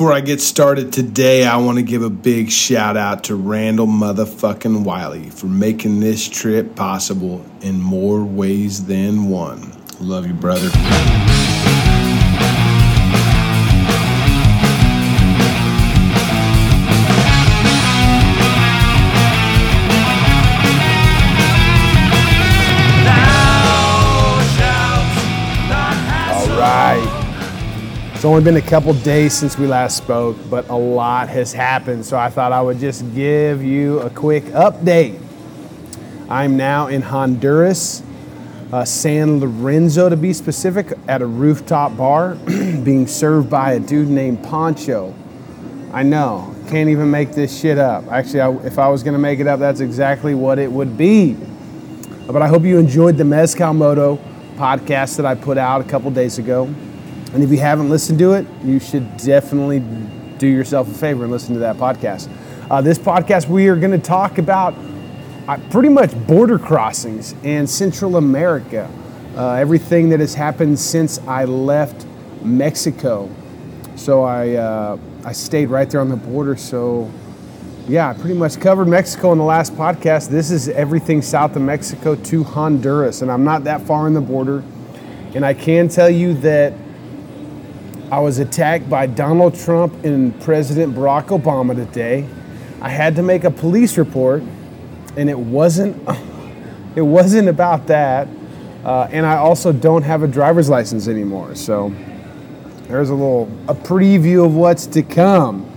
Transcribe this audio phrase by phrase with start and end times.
[0.00, 3.86] Before I get started today, I want to give a big shout out to Randall
[3.86, 9.76] motherfucking Wiley for making this trip possible in more ways than one.
[10.00, 10.70] Love you, brother.
[28.20, 32.04] It's only been a couple days since we last spoke, but a lot has happened.
[32.04, 35.18] So I thought I would just give you a quick update.
[36.28, 38.02] I'm now in Honduras,
[38.74, 44.08] uh, San Lorenzo to be specific, at a rooftop bar being served by a dude
[44.08, 45.14] named Poncho.
[45.90, 48.06] I know, can't even make this shit up.
[48.08, 51.38] Actually, I, if I was gonna make it up, that's exactly what it would be.
[52.26, 54.18] But I hope you enjoyed the Mezcal Moto
[54.56, 56.68] podcast that I put out a couple days ago.
[57.32, 59.80] And if you haven't listened to it, you should definitely
[60.38, 62.28] do yourself a favor and listen to that podcast.
[62.70, 64.74] Uh, this podcast, we are going to talk about
[65.46, 68.90] uh, pretty much border crossings in Central America,
[69.36, 72.06] uh, everything that has happened since I left
[72.42, 73.30] Mexico.
[73.96, 76.56] So I, uh, I stayed right there on the border.
[76.56, 77.10] So
[77.86, 80.30] yeah, I pretty much covered Mexico in the last podcast.
[80.30, 84.20] This is everything south of Mexico to Honduras, and I'm not that far in the
[84.20, 84.64] border.
[85.34, 86.72] And I can tell you that
[88.10, 92.26] I was attacked by Donald Trump and President Barack Obama today.
[92.80, 94.42] I had to make a police report,
[95.16, 95.96] and it wasn't
[96.96, 98.26] it wasn't about that.
[98.84, 101.54] Uh, and I also don't have a driver's license anymore.
[101.54, 101.94] So
[102.88, 105.70] there's a little a preview of what's to come.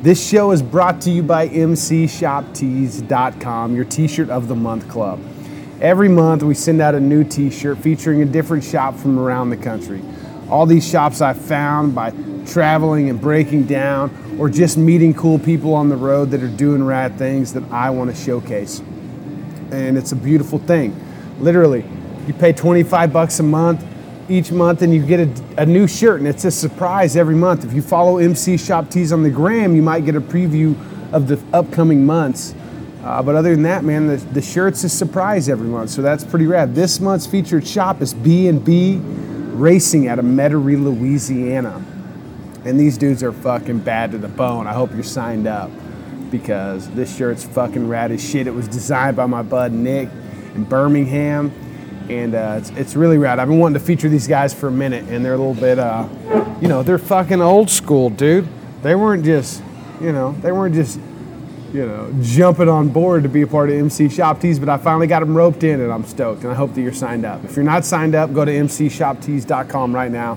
[0.00, 5.18] This show is brought to you by MCShopTees.com, your t-shirt of the month club.
[5.80, 9.56] Every month we send out a new t-shirt featuring a different shop from around the
[9.56, 10.00] country.
[10.50, 12.12] All these shops I found by
[12.46, 16.84] traveling and breaking down or just meeting cool people on the road that are doing
[16.84, 18.80] rad things that I want to showcase.
[19.70, 20.98] And it's a beautiful thing.
[21.38, 21.84] Literally,
[22.26, 23.84] you pay 25 bucks a month
[24.28, 27.64] each month and you get a, a, new shirt and it's a surprise every month
[27.64, 30.76] if you follow mc shop tees on the gram you might get a preview
[31.12, 32.54] of the upcoming months
[33.02, 36.22] uh, but other than that man the, the shirt's a surprise every month so that's
[36.22, 39.00] pretty rad this month's featured shop is b&b
[39.60, 41.84] racing out of metairie louisiana
[42.64, 45.70] and these dudes are fucking bad to the bone i hope you're signed up
[46.30, 50.08] because this shirt's fucking rad as shit it was designed by my bud nick
[50.54, 51.52] in birmingham
[52.10, 53.38] and uh, it's, it's really rad.
[53.38, 55.78] I've been wanting to feature these guys for a minute, and they're a little bit,
[55.78, 56.08] uh,
[56.60, 58.48] you know, they're fucking old school, dude.
[58.82, 59.62] They weren't just,
[60.00, 60.98] you know, they weren't just,
[61.72, 64.76] you know, jumping on board to be a part of MC Shop Tees, but I
[64.76, 67.44] finally got them roped in, and I'm stoked, and I hope that you're signed up.
[67.44, 70.36] If you're not signed up, go to mcshoptees.com right now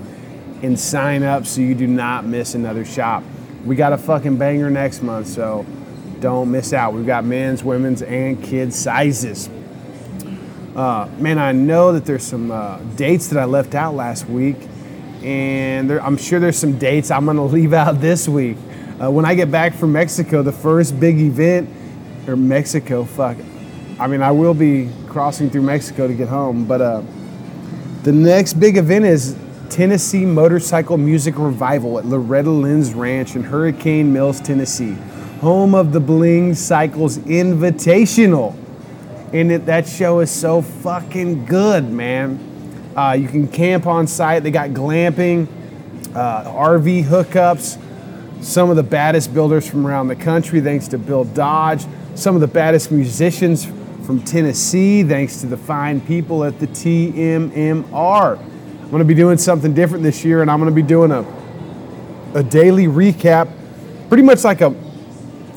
[0.62, 3.24] and sign up so you do not miss another shop.
[3.64, 5.66] We got a fucking banger next month, so
[6.20, 6.94] don't miss out.
[6.94, 9.50] We've got men's, women's, and kids sizes.
[10.76, 14.56] Uh, man, I know that there's some uh, dates that I left out last week,
[15.22, 18.56] and there, I'm sure there's some dates I'm to leave out this week.
[19.04, 21.68] Uh, when I get back from Mexico, the first big event,
[22.26, 23.36] or Mexico, fuck.
[24.00, 27.02] I mean, I will be crossing through Mexico to get home, but uh,
[28.02, 29.36] the next big event is
[29.68, 34.94] Tennessee Motorcycle Music Revival at Loretta Lynn's Ranch in Hurricane Mills, Tennessee,
[35.40, 38.56] home of the Bling Cycles Invitational
[39.34, 42.38] and it, that show is so fucking good, man.
[42.96, 44.44] Uh, you can camp on site.
[44.44, 45.48] They got glamping,
[46.14, 47.83] uh, RV hookups.
[48.44, 51.86] Some of the baddest builders from around the country, thanks to Bill Dodge.
[52.14, 53.64] Some of the baddest musicians
[54.04, 58.38] from Tennessee, thanks to the fine people at the TMMR.
[58.38, 61.10] I'm going to be doing something different this year, and I'm going to be doing
[61.10, 61.24] a,
[62.34, 63.50] a daily recap,
[64.10, 64.74] pretty much like a,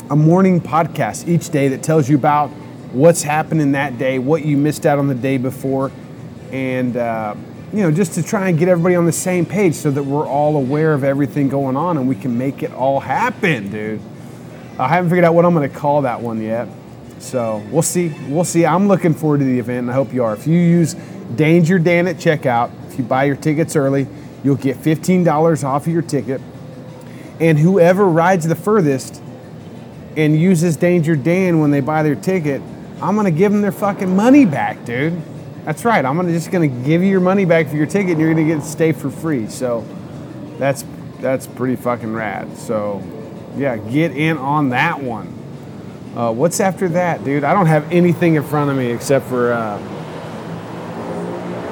[0.09, 2.47] a morning podcast each day that tells you about
[2.93, 5.91] what's happening that day, what you missed out on the day before,
[6.53, 7.35] and uh,
[7.73, 10.25] you know, just to try and get everybody on the same page so that we're
[10.25, 14.01] all aware of everything going on and we can make it all happen, dude.
[14.79, 16.69] I haven't figured out what I'm going to call that one yet.
[17.19, 18.13] So we'll see.
[18.29, 18.65] We'll see.
[18.65, 20.33] I'm looking forward to the event, and I hope you are.
[20.33, 20.93] If you use
[21.35, 24.07] Danger Dan at checkout, if you buy your tickets early,
[24.43, 26.39] you'll get $15 off of your ticket.
[27.39, 29.21] And whoever rides the furthest
[30.15, 32.61] and uses Danger Dan when they buy their ticket,
[33.01, 35.21] I'm gonna give them their fucking money back, dude.
[35.67, 36.05] That's right.
[36.05, 38.47] I'm gonna just gonna give you your money back for your ticket, and you're gonna
[38.47, 39.47] get to stay for free.
[39.47, 39.83] So
[40.57, 40.85] that's
[41.19, 42.57] that's pretty fucking rad.
[42.57, 43.03] So
[43.57, 45.27] yeah, get in on that one.
[46.15, 47.43] Uh, what's after that, dude?
[47.43, 49.77] I don't have anything in front of me except for, uh,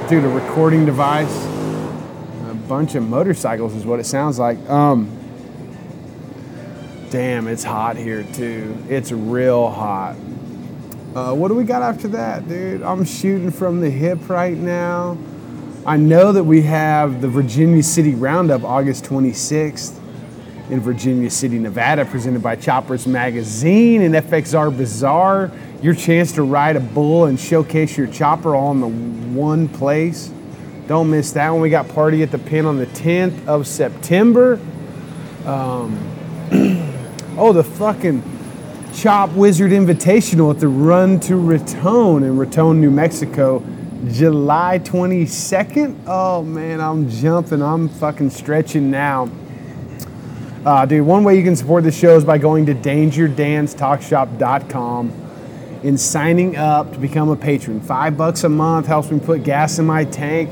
[0.09, 1.33] dude, a recording device,
[2.49, 4.59] a bunch of motorcycles is what it sounds like.
[4.69, 5.09] Um,
[7.11, 8.77] Damn, it's hot here too.
[8.89, 10.17] It's real hot.
[11.15, 12.83] Uh, what do we got after that, dude?
[12.83, 15.17] I'm shooting from the hip right now.
[15.85, 19.97] I know that we have the Virginia City Roundup August 26th
[20.69, 25.51] in Virginia City, Nevada, presented by Choppers Magazine and FXR Bazaar.
[25.81, 30.33] Your chance to ride a bull and showcase your chopper all in the one place.
[30.87, 31.61] Don't miss that one.
[31.61, 34.59] We got Party at the Pen on the 10th of September.
[35.45, 35.97] Um,
[37.37, 38.34] oh, the fucking
[38.95, 43.61] Chop Wizard Invitational at the Run to Raton in Raton, New Mexico,
[44.07, 46.03] July 22nd.
[46.07, 47.61] Oh man, I'm jumping.
[47.61, 49.29] I'm fucking stretching now.
[50.65, 55.09] Uh, dude, one way you can support the show is by going to dangerdanstalkshop.com
[55.83, 57.81] and signing up to become a patron.
[57.81, 60.49] Five bucks a month helps me put gas in my tank,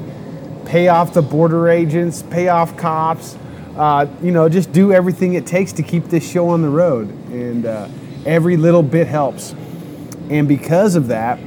[0.66, 3.38] pay off the border agents, pay off cops.
[3.78, 7.07] Uh, you know, just do everything it takes to keep this show on the road.
[7.31, 7.88] And uh,
[8.25, 9.53] every little bit helps.
[10.29, 11.39] And because of that,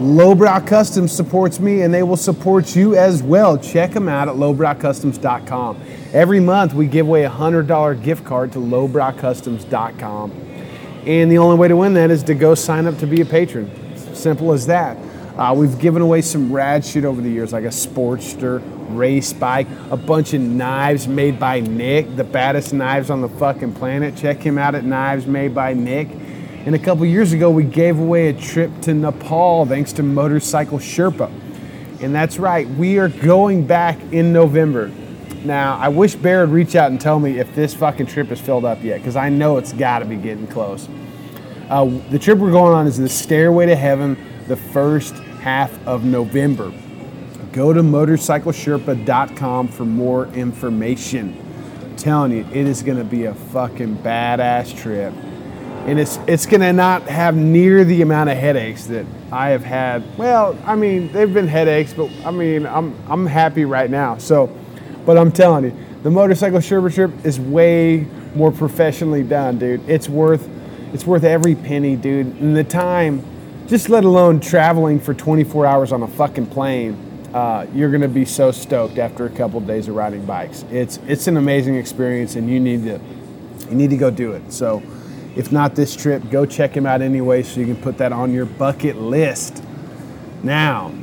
[0.00, 3.56] Lowbrow Customs supports me and they will support you as well.
[3.56, 5.80] Check them out at lowbrowcustoms.com.
[6.12, 10.30] Every month we give away a $100 gift card to lowbrowcustoms.com.
[11.06, 13.24] And the only way to win that is to go sign up to be a
[13.24, 13.70] patron.
[14.14, 14.96] Simple as that.
[15.36, 19.66] Uh, we've given away some rad shit over the years, like a Sportster, race bike,
[19.90, 24.16] a bunch of knives made by Nick, the baddest knives on the fucking planet.
[24.16, 26.08] Check him out at Knives Made by Nick.
[26.66, 30.78] And a couple years ago, we gave away a trip to Nepal thanks to Motorcycle
[30.78, 31.30] Sherpa.
[32.00, 34.90] And that's right, we are going back in November.
[35.44, 38.40] Now, I wish Bear would reach out and tell me if this fucking trip is
[38.40, 40.88] filled up yet, because I know it's got to be getting close.
[41.68, 44.16] Uh, the trip we're going on is the Stairway to Heaven,
[44.48, 46.72] the first half of November.
[47.54, 51.40] Go to motorcyclesherpa.com for more information.
[51.80, 55.14] I'm telling you, it is going to be a fucking badass trip
[55.86, 59.62] and it's it's going to not have near the amount of headaches that I have
[59.62, 60.02] had.
[60.18, 64.16] Well, I mean, they've been headaches, but I mean, I'm I'm happy right now.
[64.18, 64.46] So,
[65.04, 69.88] but I'm telling you, the motorcycle Sherpa trip is way more professionally done, dude.
[69.88, 70.48] It's worth
[70.92, 72.26] it's worth every penny, dude.
[72.40, 73.22] And the time,
[73.68, 77.13] just let alone traveling for 24 hours on a fucking plane.
[77.34, 80.64] Uh, you're going to be so stoked after a couple of days of riding bikes.
[80.70, 82.98] It's it's an amazing experience, and you need to
[83.68, 84.52] you need to go do it.
[84.52, 84.82] So.
[85.36, 88.32] If not this trip, go check him out anyway so you can put that on
[88.32, 89.64] your bucket list.
[90.44, 90.94] Now,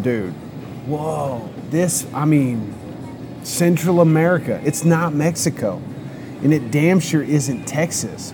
[0.00, 0.32] dude,
[0.86, 2.74] whoa, this, I mean,
[3.42, 4.62] Central America.
[4.64, 5.82] It's not Mexico.
[6.42, 8.32] And it damn sure isn't Texas.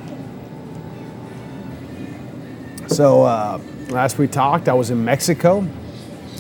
[2.86, 3.58] So, uh,
[3.94, 5.66] last we talked, I was in Mexico,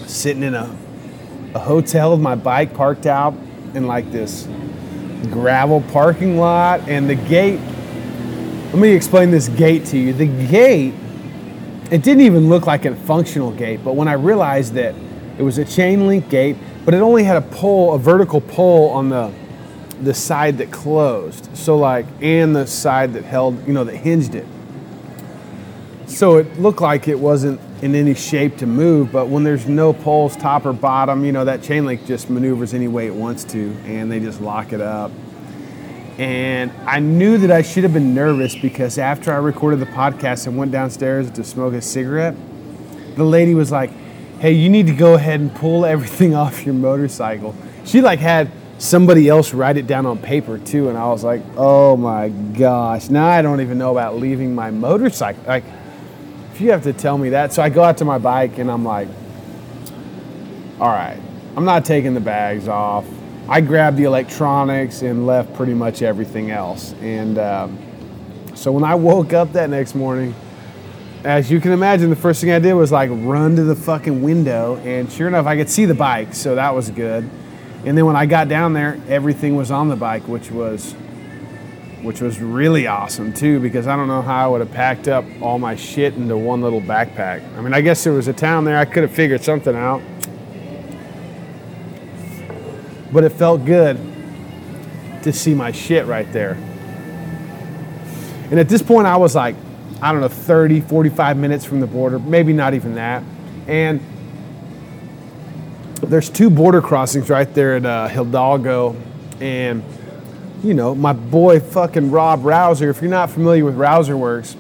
[0.06, 0.76] sitting in a,
[1.54, 3.32] a hotel with my bike parked out
[3.74, 4.48] in like this
[5.30, 7.60] gravel parking lot, and the gate.
[8.66, 10.12] Let me explain this gate to you.
[10.12, 10.94] The gate,
[11.92, 14.96] it didn't even look like a functional gate, but when I realized that
[15.38, 18.90] it was a chain link gate, but it only had a pole, a vertical pole
[18.90, 19.32] on the
[20.02, 21.48] the side that closed.
[21.56, 24.44] So like, and the side that held, you know, that hinged it.
[26.14, 29.92] So it looked like it wasn't in any shape to move, but when there's no
[29.92, 33.42] poles, top or bottom, you know, that chain link just maneuvers any way it wants
[33.46, 35.10] to, and they just lock it up.
[36.16, 40.46] And I knew that I should have been nervous because after I recorded the podcast
[40.46, 42.36] and went downstairs to smoke a cigarette,
[43.16, 43.90] the lady was like,
[44.38, 47.56] Hey, you need to go ahead and pull everything off your motorcycle.
[47.84, 51.42] She like had somebody else write it down on paper too, and I was like,
[51.56, 55.42] Oh my gosh, now I don't even know about leaving my motorcycle.
[55.48, 55.64] Like,
[56.54, 57.52] if you have to tell me that.
[57.52, 59.08] So I go out to my bike and I'm like,
[60.78, 61.18] All right,
[61.56, 63.04] I'm not taking the bags off.
[63.48, 66.94] I grabbed the electronics and left pretty much everything else.
[67.00, 67.78] And um,
[68.54, 70.32] so when I woke up that next morning,
[71.24, 74.22] as you can imagine, the first thing I did was like run to the fucking
[74.22, 77.28] window, and sure enough, I could see the bike, so that was good.
[77.84, 80.94] And then when I got down there, everything was on the bike, which was
[82.04, 85.24] which was really awesome too, because I don't know how I would have packed up
[85.40, 87.42] all my shit into one little backpack.
[87.56, 90.02] I mean, I guess there was a town there, I could have figured something out
[93.14, 93.96] but it felt good
[95.22, 96.54] to see my shit right there.
[98.50, 99.54] And at this point, I was like,
[100.02, 103.22] I don't know, 30, 45 minutes from the border, maybe not even that.
[103.68, 104.00] And
[106.02, 108.96] there's two border crossings right there at uh, Hidalgo.
[109.40, 109.84] And,
[110.64, 114.56] you know, my boy fucking Rob Rouser, if you're not familiar with Rouser Works,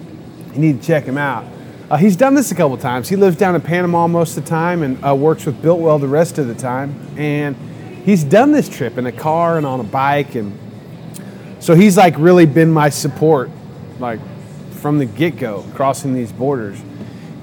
[0.52, 1.46] you need to check him out.
[1.90, 3.08] Uh, he's done this a couple times.
[3.08, 6.08] He lives down in Panama most of the time and uh, works with Biltwell the
[6.08, 6.94] rest of the time.
[7.16, 7.56] And
[8.04, 10.58] he's done this trip in a car and on a bike and
[11.58, 13.50] So he's like really been my support,
[13.98, 14.20] like
[14.72, 16.78] from the get go, crossing these borders.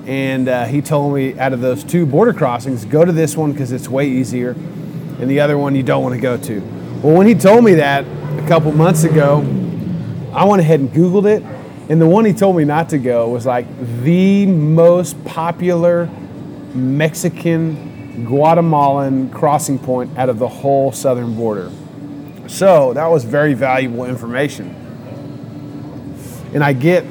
[0.06, 3.53] And uh, he told me out of those two border crossings, go to this one
[3.53, 6.60] because it's way easier, and the other one you don't want to go to.
[7.01, 8.06] Well, when he told me that
[8.38, 9.39] a couple months ago,
[10.33, 11.43] I went ahead and Googled it,
[11.89, 13.65] and the one he told me not to go was like
[14.03, 16.09] the most popular
[16.73, 21.71] Mexican Guatemalan crossing point out of the whole southern border.
[22.47, 24.75] So that was very valuable information.
[26.53, 27.05] And I get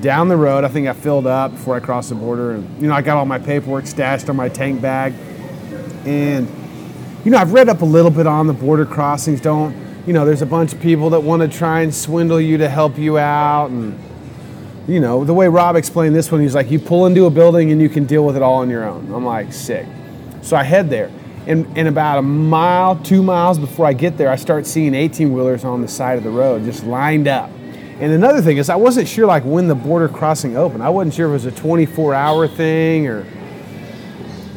[0.00, 2.88] down the road, I think I filled up before I crossed the border, and you
[2.88, 5.14] know, I got all my paperwork stashed on my tank bag.
[6.06, 6.48] And
[7.24, 9.40] you know, I've read up a little bit on the border crossings.
[9.40, 12.58] Don't you know, there's a bunch of people that want to try and swindle you
[12.58, 13.96] to help you out and
[14.88, 17.70] you know, the way Rob explained this one, he's like, you pull into a building
[17.70, 19.14] and you can deal with it all on your own.
[19.14, 19.86] I'm like, sick.
[20.42, 21.12] So I head there.
[21.46, 25.32] And, and about a mile, two miles before I get there, I start seeing 18
[25.32, 27.48] wheelers on the side of the road just lined up.
[28.00, 30.82] And another thing is, I wasn't sure like when the border crossing opened.
[30.82, 33.24] I wasn't sure if it was a 24 hour thing or,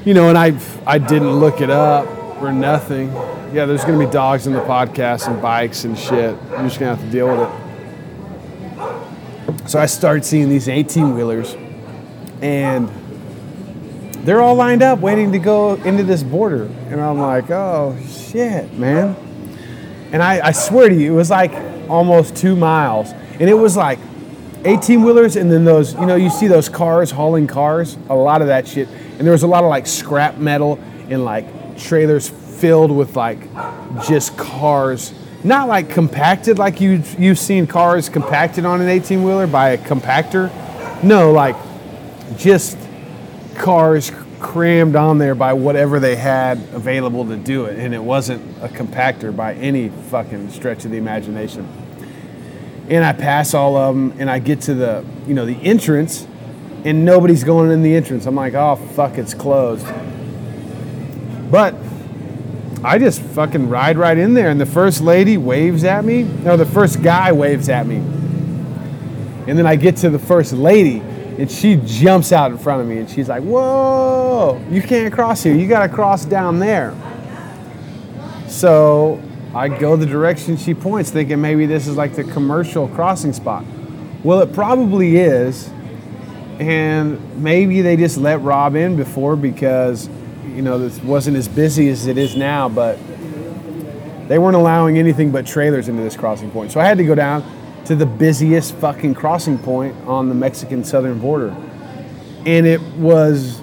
[0.03, 3.07] you know, and I, I didn't look it up or nothing.
[3.53, 6.37] Yeah, there's going to be dogs in the podcast and bikes and shit.
[6.49, 7.63] You're just going to have to deal with it.
[9.69, 11.55] So I started seeing these 18 wheelers,
[12.41, 12.89] and
[14.25, 16.65] they're all lined up waiting to go into this border.
[16.89, 19.15] And I'm like, oh shit, man.
[20.11, 21.53] And I, I swear to you, it was like
[21.89, 23.11] almost two miles.
[23.11, 23.99] And it was like
[24.65, 28.41] 18 wheelers, and then those, you know, you see those cars hauling cars, a lot
[28.41, 28.87] of that shit.
[28.87, 31.45] And there was a lot of like scrap metal and like
[31.77, 33.53] trailers filled with like
[34.07, 35.13] just cars
[35.43, 39.77] not like compacted like you you've seen cars compacted on an 18 wheeler by a
[39.77, 40.51] compactor.
[41.03, 41.55] No, like
[42.37, 42.77] just
[43.55, 48.41] cars crammed on there by whatever they had available to do it, and it wasn't
[48.63, 51.67] a compactor by any fucking stretch of the imagination.
[52.89, 56.25] And I pass all of them, and I get to the you know the entrance,
[56.85, 58.25] and nobody's going in the entrance.
[58.25, 59.85] I'm like, oh fuck, it's closed.
[61.53, 61.75] But
[62.83, 66.23] I just fucking ride right in there, and the first lady waves at me.
[66.23, 67.97] No, the first guy waves at me.
[67.97, 72.87] And then I get to the first lady, and she jumps out in front of
[72.87, 75.53] me, and she's like, Whoa, you can't cross here.
[75.53, 76.95] You got to cross down there.
[78.47, 79.21] So
[79.53, 83.63] I go the direction she points, thinking maybe this is like the commercial crossing spot.
[84.23, 85.69] Well, it probably is.
[86.57, 90.09] And maybe they just let Rob in before because
[90.55, 92.97] you know, this wasn't as busy as it is now, but
[94.27, 96.71] they weren't allowing anything but trailers into this crossing point.
[96.71, 97.43] So I had to go down
[97.85, 101.55] to the busiest fucking crossing point on the Mexican southern border.
[102.45, 103.61] And it was,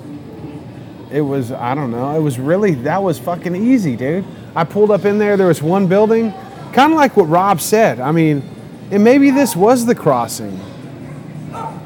[1.10, 4.24] it was, I don't know, it was really, that was fucking easy, dude.
[4.54, 6.32] I pulled up in there, there was one building,
[6.72, 8.00] kind of like what Rob said.
[8.00, 8.42] I mean,
[8.90, 10.60] and maybe this was the crossing.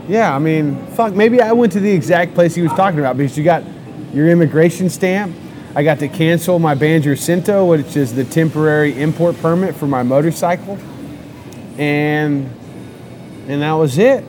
[0.09, 3.17] Yeah, I mean, fuck, maybe I went to the exact place he was talking about
[3.17, 3.63] because you got
[4.15, 5.35] your immigration stamp.
[5.75, 10.79] I got to cancel my Banjercito, which is the temporary import permit for my motorcycle.
[11.79, 12.49] And
[13.49, 14.25] and that was it.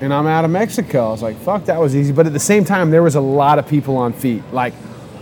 [0.00, 1.08] And I'm out of Mexico.
[1.08, 2.12] I was like, fuck, that was easy.
[2.12, 4.42] But at the same time, there was a lot of people on feet.
[4.52, 4.74] Like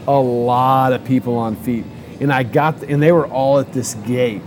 [0.08, 1.84] a lot of people on feet.
[2.18, 4.42] And I got and they were all at this gate.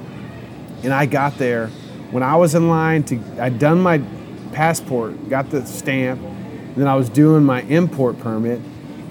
[0.84, 1.68] And I got there
[2.10, 4.02] when I was in line to I'd done my
[4.54, 6.20] passport, got the stamp,
[6.76, 8.60] then I was doing my import permit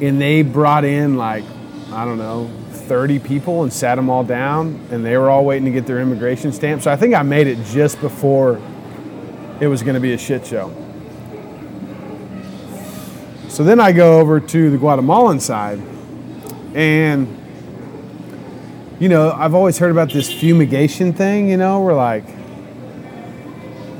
[0.01, 1.45] and they brought in like
[1.93, 5.65] I don't know 30 people and sat them all down, and they were all waiting
[5.65, 6.83] to get their immigration stamp.
[6.83, 8.61] So I think I made it just before
[9.61, 10.73] it was going to be a shit show.
[13.49, 15.81] So then I go over to the Guatemalan side,
[16.75, 17.41] and
[18.99, 22.25] you know, I've always heard about this fumigation thing, you know, where like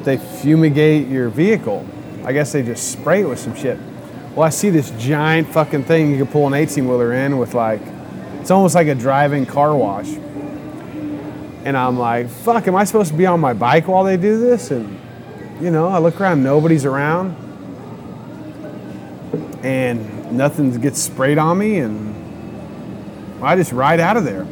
[0.05, 1.87] they fumigate your vehicle.
[2.25, 3.79] I guess they just spray it with some shit.
[4.35, 7.55] Well, I see this giant fucking thing you can pull an 18 wheeler in with
[7.55, 7.81] like,
[8.41, 10.09] it's almost like a driving car wash.
[10.09, 14.41] And I'm like, fuck, am I supposed to be on my bike while they do
[14.41, 14.73] this?
[14.73, 14.99] And,
[15.61, 17.37] you know, I look around, nobody's around.
[19.63, 21.79] And nothing gets sprayed on me.
[21.79, 24.43] And I just ride out of there.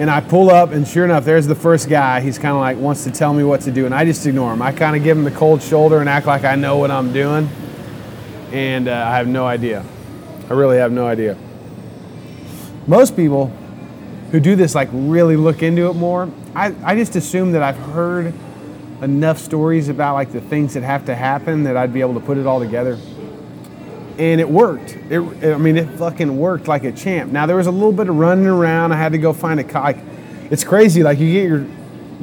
[0.00, 2.20] And I pull up, and sure enough, there's the first guy.
[2.20, 4.52] He's kind of like wants to tell me what to do, and I just ignore
[4.52, 4.60] him.
[4.60, 7.12] I kind of give him the cold shoulder and act like I know what I'm
[7.12, 7.48] doing
[8.54, 9.84] and uh, I have no idea.
[10.48, 11.36] I really have no idea.
[12.86, 13.48] Most people
[14.30, 16.30] who do this like really look into it more.
[16.54, 18.32] I, I just assume that I've heard
[19.02, 22.20] enough stories about like the things that have to happen that I'd be able to
[22.20, 22.96] put it all together.
[24.18, 24.96] And it worked.
[25.10, 27.32] It, I mean, it fucking worked like a champ.
[27.32, 28.92] Now there was a little bit of running around.
[28.92, 29.98] I had to go find a like,
[30.48, 31.02] it's crazy.
[31.02, 31.66] Like you get your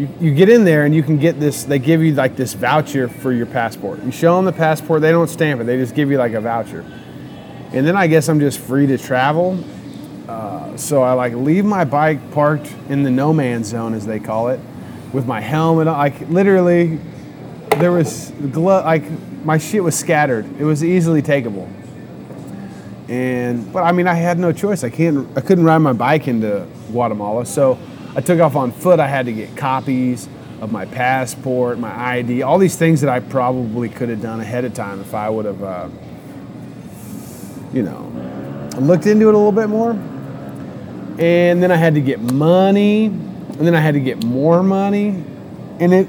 [0.02, 1.64] you, you get in there and you can get this.
[1.64, 4.04] They give you like this voucher for your passport.
[4.04, 5.02] You show them the passport.
[5.02, 5.66] They don't stamp it.
[5.66, 6.84] They just give you like a voucher.
[7.72, 9.64] And then I guess I'm just free to travel.
[10.28, 14.20] Uh, so I like leave my bike parked in the no man zone, as they
[14.20, 14.60] call it,
[15.14, 15.86] with my helmet.
[15.86, 17.00] Like literally,
[17.78, 19.04] there was glo- like
[19.46, 20.48] my shit was scattered.
[20.60, 21.72] It was easily takeable.
[23.08, 24.84] And but I mean, I had no choice.
[24.84, 25.28] I can't.
[25.38, 27.78] I couldn't ride my bike into Guatemala, so
[28.16, 29.00] I took off on foot.
[29.00, 30.28] I had to get copies
[30.62, 34.64] of my passport, my ID, all these things that I probably could have done ahead
[34.64, 35.90] of time if I would have, uh,
[37.74, 39.92] you know, looked into it a little bit more.
[41.20, 45.24] And then I had to get money, and then I had to get more money,
[45.80, 46.08] and it.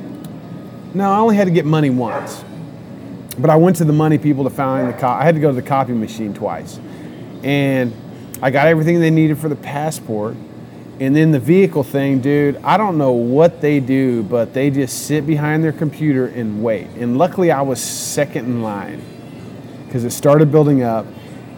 [0.95, 2.45] No, I only had to get money once,
[3.39, 4.93] but I went to the money people to find the.
[4.93, 6.79] Co- I had to go to the copy machine twice,
[7.43, 7.95] and
[8.43, 10.37] I got everything they needed for the passport
[11.01, 15.07] and then the vehicle thing, dude, I don't know what they do, but they just
[15.07, 16.89] sit behind their computer and wait.
[16.99, 19.03] And luckily, I was second in line
[19.87, 21.07] because it started building up,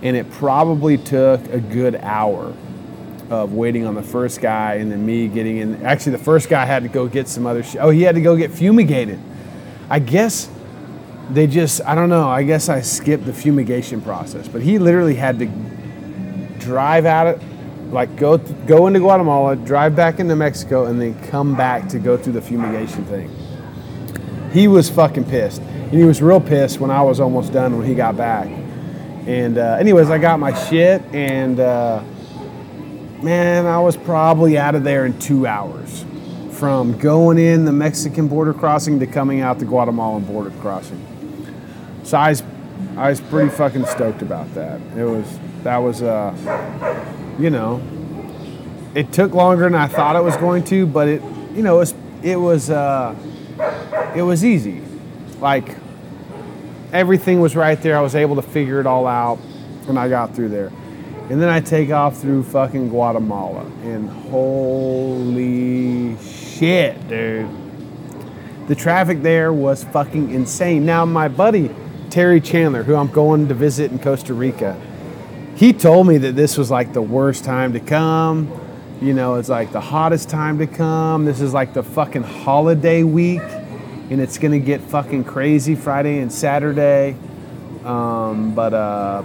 [0.03, 2.55] and it probably took a good hour
[3.31, 5.85] of waiting on the first guy and then me getting in.
[5.85, 7.81] Actually, the first guy had to go get some other shit.
[7.81, 9.19] Oh, he had to go get fumigated.
[9.89, 10.49] I guess
[11.31, 15.15] they just, I don't know, I guess I skipped the fumigation process, but he literally
[15.15, 15.47] had to
[16.59, 17.43] drive out it
[17.95, 22.17] like go go into Guatemala, drive back into Mexico, and then come back to go
[22.17, 23.31] through the fumigation thing.
[24.53, 27.87] He was fucking pissed, and he was real pissed when I was almost done when
[27.87, 28.49] he got back.
[29.27, 32.03] And uh, anyways, I got my shit, and uh,
[33.23, 36.05] man, I was probably out of there in two hours
[36.51, 41.01] from going in the Mexican border crossing to coming out the Guatemalan border crossing.
[42.03, 42.43] So I was,
[42.97, 44.81] I was pretty fucking stoked about that.
[44.97, 46.33] It was that was uh,
[47.39, 47.83] you know,
[48.95, 51.23] it took longer than I thought it was going to, but it,
[51.55, 53.15] you know, it was, it was, uh,
[54.15, 54.83] it was easy.
[55.41, 55.77] Like
[56.93, 57.97] everything was right there.
[57.97, 59.39] I was able to figure it all out,
[59.89, 60.71] and I got through there.
[61.29, 67.49] And then I take off through fucking Guatemala, and holy shit, dude.
[68.69, 70.87] The traffic there was fucking insane.
[70.87, 71.75] Now, my buddy
[72.11, 74.81] Terry Chandler, who I'm going to visit in Costa Rica,
[75.57, 78.51] he told me that this was like the worst time to come.
[79.01, 81.25] You know, it's like the hottest time to come.
[81.25, 86.33] This is like the fucking holiday week, and it's gonna get fucking crazy Friday and
[86.33, 87.17] Saturday.
[87.85, 89.23] Um, but uh,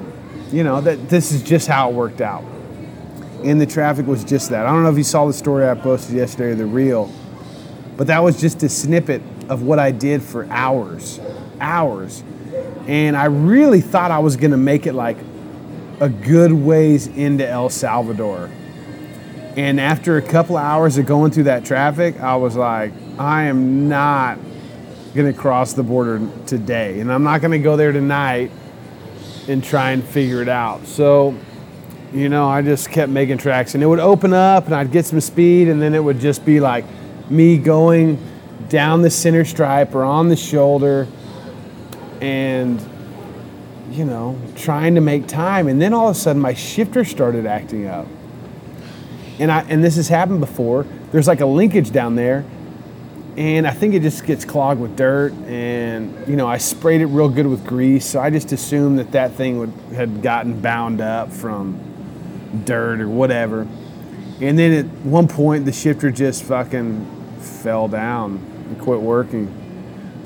[0.52, 2.44] you know that this is just how it worked out,
[3.44, 4.66] and the traffic was just that.
[4.66, 7.12] I don't know if you saw the story I posted yesterday, the reel,
[7.98, 11.20] but that was just a snippet of what I did for hours,
[11.60, 12.24] hours,
[12.86, 15.18] and I really thought I was gonna make it like
[16.00, 18.50] a good ways into El Salvador.
[19.58, 23.44] And after a couple of hours of going through that traffic, I was like, I
[23.44, 24.40] am not
[25.14, 27.00] going to cross the border today.
[27.00, 28.52] And I'm not going to go there tonight
[29.48, 30.86] and try and figure it out.
[30.86, 31.36] So,
[32.14, 33.74] you know, I just kept making tracks.
[33.74, 36.46] And it would open up and I'd get some speed, and then it would just
[36.46, 36.86] be like
[37.30, 38.24] me going
[38.70, 41.08] down the center stripe or on the shoulder.
[42.22, 42.80] And
[43.92, 45.68] you know, trying to make time.
[45.68, 48.08] And then all of a sudden my shifter started acting up.
[49.40, 50.86] And I and this has happened before.
[51.12, 52.46] There's like a linkage down there.
[53.38, 57.06] And I think it just gets clogged with dirt, and you know I sprayed it
[57.06, 61.00] real good with grease, so I just assumed that that thing would had gotten bound
[61.00, 61.80] up from
[62.66, 63.62] dirt or whatever.
[64.42, 69.54] And then at one point the shifter just fucking fell down and quit working.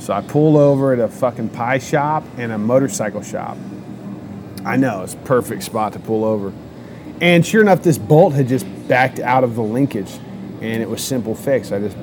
[0.03, 3.55] So I pulled over at a fucking pie shop and a motorcycle shop.
[4.65, 6.51] I know, it's a perfect spot to pull over.
[7.21, 10.11] And sure enough, this bolt had just backed out of the linkage
[10.59, 11.71] and it was simple fix.
[11.71, 11.95] I just,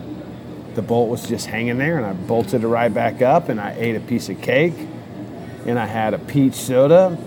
[0.76, 3.72] the bolt was just hanging there and I bolted it right back up and I
[3.72, 4.78] ate a piece of cake
[5.66, 7.18] and I had a peach soda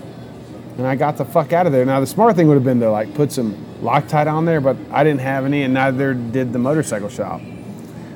[0.76, 1.84] and I got the fuck out of there.
[1.84, 4.76] Now, the smart thing would have been to like put some Loctite on there, but
[4.90, 7.40] I didn't have any and neither did the motorcycle shop.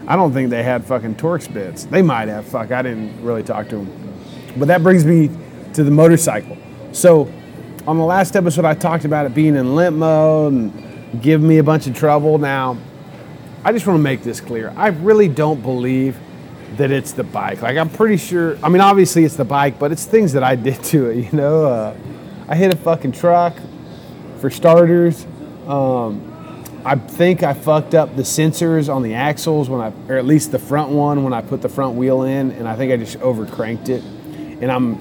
[0.08, 1.84] I don't think they had fucking Torx bits.
[1.84, 2.46] They might have.
[2.46, 4.14] Fuck, I didn't really talk to them.
[4.56, 5.30] But that brings me
[5.74, 6.56] to the motorcycle.
[6.92, 7.30] So,
[7.86, 11.58] on the last episode, I talked about it being in limp mode and giving me
[11.58, 12.38] a bunch of trouble.
[12.38, 12.78] Now,
[13.62, 14.72] I just want to make this clear.
[14.78, 16.16] I really don't believe
[16.78, 17.60] that it's the bike.
[17.60, 20.54] Like, I'm pretty sure, I mean, obviously it's the bike, but it's things that I
[20.54, 21.66] did to it, you know?
[21.66, 21.96] Uh,
[22.48, 23.54] I hit a fucking truck
[24.38, 25.26] for starters.
[25.66, 26.27] Um,
[26.88, 30.52] I think I fucked up the sensors on the axles when I, or at least
[30.52, 33.18] the front one when I put the front wheel in, and I think I just
[33.18, 34.02] overcranked it.
[34.62, 34.98] And I'm,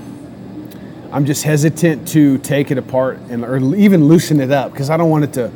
[1.13, 4.97] I'm just hesitant to take it apart and or even loosen it up because I
[4.97, 5.49] don't want it to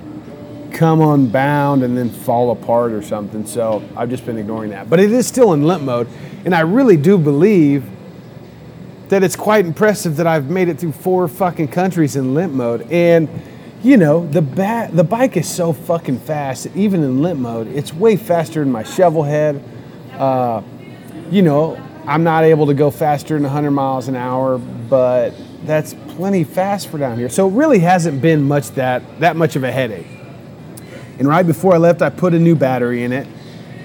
[0.71, 3.45] come unbound and then fall apart or something.
[3.45, 4.89] So I've just been ignoring that.
[4.89, 6.07] But it is still in limp mode,
[6.45, 7.83] and I really do believe
[9.09, 12.89] that it's quite impressive that I've made it through four fucking countries in limp mode.
[12.89, 13.27] And
[13.83, 17.67] you know, the ba- the bike is so fucking fast, even in limp mode.
[17.67, 19.63] It's way faster than my shovel head.
[20.13, 20.61] Uh,
[21.31, 25.93] you know, I'm not able to go faster than 100 miles an hour, but that's
[26.09, 27.29] plenty fast for down here.
[27.29, 30.07] So it really hasn't been much that that much of a headache.
[31.17, 33.27] And right before I left, I put a new battery in it,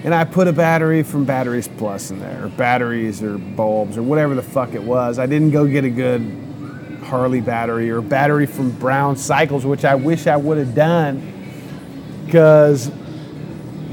[0.05, 4.03] and I put a battery from Batteries Plus in there, or batteries or bulbs or
[4.03, 5.19] whatever the fuck it was.
[5.19, 6.56] I didn't go get a good
[7.07, 11.33] Harley battery or battery from Brown Cycles, which I wish I would have done
[12.25, 12.91] because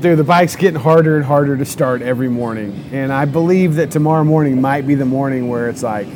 [0.03, 2.89] dude, the bike's getting harder and harder to start every morning.
[2.91, 6.07] And I believe that tomorrow morning might be the morning where it's like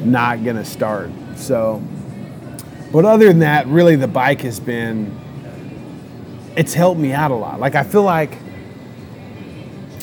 [0.00, 1.10] not gonna start.
[1.34, 1.82] So,
[2.92, 5.18] but other than that, really the bike has been,
[6.54, 7.60] it's helped me out a lot.
[7.60, 8.36] Like I feel like,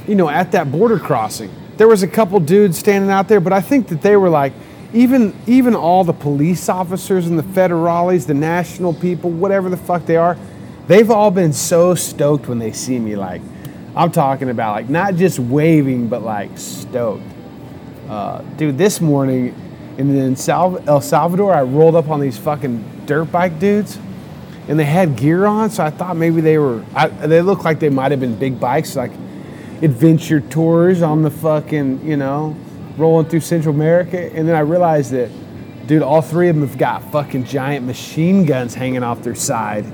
[0.07, 3.53] you know, at that border crossing, there was a couple dudes standing out there, but
[3.53, 4.53] I think that they were like,
[4.93, 10.05] even even all the police officers and the federales, the national people, whatever the fuck
[10.05, 10.37] they are,
[10.87, 13.15] they've all been so stoked when they see me.
[13.15, 13.41] Like,
[13.95, 17.23] I'm talking about like not just waving, but like stoked.
[18.07, 19.53] Uh, dude, this morning
[19.97, 20.35] in
[20.87, 23.97] El Salvador, I rolled up on these fucking dirt bike dudes,
[24.67, 26.83] and they had gear on, so I thought maybe they were.
[26.93, 29.11] I, they looked like they might have been big bikes, like
[29.81, 32.55] adventure tours on the fucking, you know,
[32.97, 35.29] rolling through Central America, and then I realized that,
[35.87, 39.85] dude, all three of them have got fucking giant machine guns hanging off their side.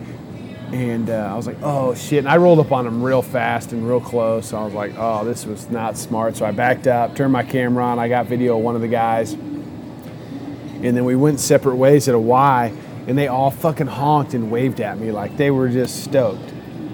[0.72, 2.20] And uh, I was like, oh shit.
[2.20, 4.48] And I rolled up on them real fast and real close.
[4.48, 6.38] So I was like, oh, this was not smart.
[6.38, 8.00] So I backed up, turned my camera on.
[8.00, 9.34] I got video of one of the guys.
[9.34, 12.74] And then we went separate ways at a Y,
[13.08, 16.54] and they all fucking honked and waved at me like they were just stoked.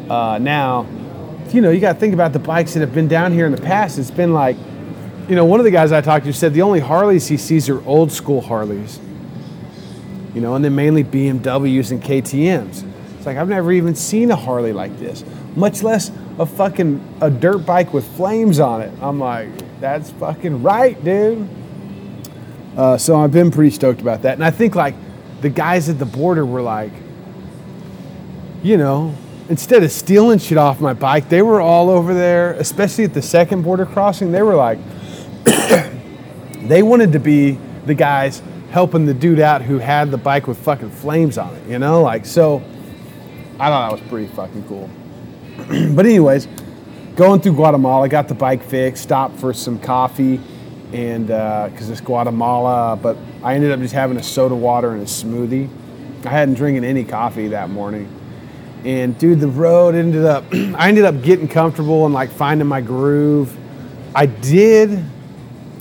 [0.09, 0.87] Uh, now,
[1.51, 3.51] you know, you got to think about the bikes that have been down here in
[3.51, 3.99] the past.
[3.99, 4.57] It's been like
[5.27, 7.67] you know, one of the guys I talked to said the only Harleys he sees
[7.69, 8.99] are old school Harleys.
[10.33, 12.83] You know, and then mainly BMWs and KTM's.
[13.17, 15.23] It's like I've never even seen a Harley like this,
[15.55, 18.91] much less a fucking a dirt bike with flames on it.
[19.01, 21.47] I'm like, that's fucking right, dude.
[22.77, 24.93] Uh, so I've been pretty stoked about that, and I think like
[25.41, 26.91] the guys at the border were like,
[28.61, 29.15] you know,
[29.49, 33.21] instead of stealing shit off my bike, they were all over there, especially at the
[33.21, 34.31] second border crossing.
[34.31, 34.77] They were like,
[36.67, 40.57] they wanted to be the guys helping the dude out who had the bike with
[40.59, 42.01] fucking flames on it, you know?
[42.01, 42.57] Like, so
[43.59, 44.89] I thought that was pretty fucking cool.
[45.95, 46.47] but, anyways,
[47.15, 50.41] going through Guatemala, got the bike fixed, stopped for some coffee,
[50.93, 55.01] and because uh, it's Guatemala, but I ended up just having a soda water and
[55.01, 55.69] a smoothie.
[56.25, 58.13] I hadn't drinking any coffee that morning.
[58.83, 62.81] And dude, the road ended up, I ended up getting comfortable and like finding my
[62.81, 63.55] groove.
[64.13, 65.03] I did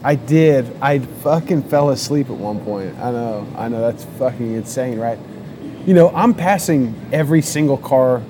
[0.06, 0.70] I did.
[0.80, 2.96] I fucking fell asleep at one point.
[2.98, 3.44] I know.
[3.56, 3.80] I know.
[3.80, 5.18] That's fucking insane, right?
[5.84, 8.22] You know, I'm passing every single car.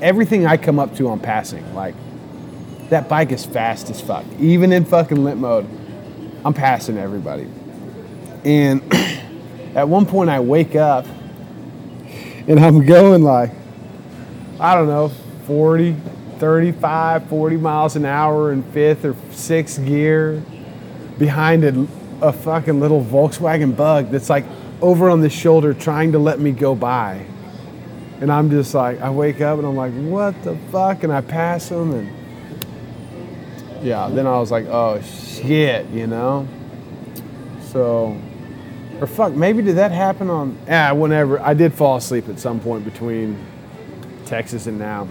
[0.00, 1.76] Everything I come up to, I'm passing.
[1.76, 1.94] Like,
[2.90, 4.24] that bike is fast as fuck.
[4.40, 5.68] Even in fucking limp mode,
[6.44, 7.48] I'm passing everybody.
[8.44, 8.82] And
[9.76, 11.06] at one point, I wake up
[12.48, 13.52] and I'm going like,
[14.58, 15.12] I don't know,
[15.46, 15.94] 40,
[16.38, 20.42] 35, 40 miles an hour in fifth or sixth gear
[21.22, 21.86] behind a,
[22.20, 24.44] a fucking little Volkswagen bug that's like
[24.80, 27.24] over on the shoulder trying to let me go by.
[28.20, 31.04] And I'm just like, I wake up and I'm like, what the fuck?
[31.04, 36.48] And I pass them and yeah, then I was like, oh shit, you know?
[37.70, 38.20] So,
[39.00, 41.38] or fuck, maybe did that happen on, yeah, whenever.
[41.38, 43.38] I did fall asleep at some point between
[44.26, 45.06] Texas and now.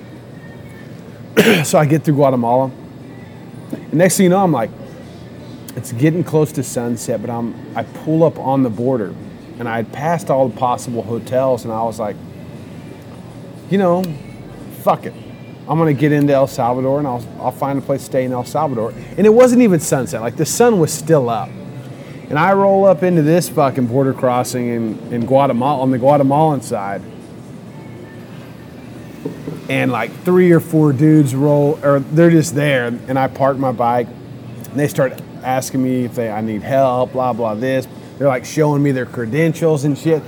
[1.63, 2.69] so I get through Guatemala.
[3.93, 4.71] Next thing you know, I'm like,
[5.76, 9.14] it's getting close to sunset, but I'm I pull up on the border,
[9.60, 12.16] and I had passed all the possible hotels, and I was like,
[13.70, 14.04] you know,
[14.82, 15.14] fuck it.
[15.68, 18.32] I'm gonna get into El Salvador, and I'll I'll find a place to stay in
[18.34, 18.94] El Salvador.
[19.18, 21.50] And it wasn't even sunset; like the sun was still up.
[22.30, 26.62] And I roll up into this fucking border crossing in, in Guatemala on the Guatemalan
[26.62, 27.02] side.
[29.68, 33.74] And like three or four dudes roll, or they're just there, and I park my
[33.74, 37.88] bike, and they start asking me if they I need help, blah blah this.
[38.18, 40.22] They're like showing me their credentials and shit.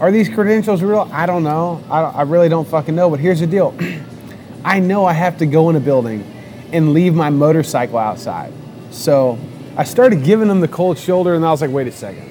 [0.00, 1.08] Are these credentials real?
[1.12, 1.82] I don't know.
[1.90, 3.10] I, I really don't fucking know.
[3.10, 3.74] But here's the deal.
[4.64, 6.22] I know I have to go in a building
[6.72, 8.52] and leave my motorcycle outside.
[8.90, 9.38] So
[9.76, 12.30] I started giving them the cold shoulder, and I was like, wait a second.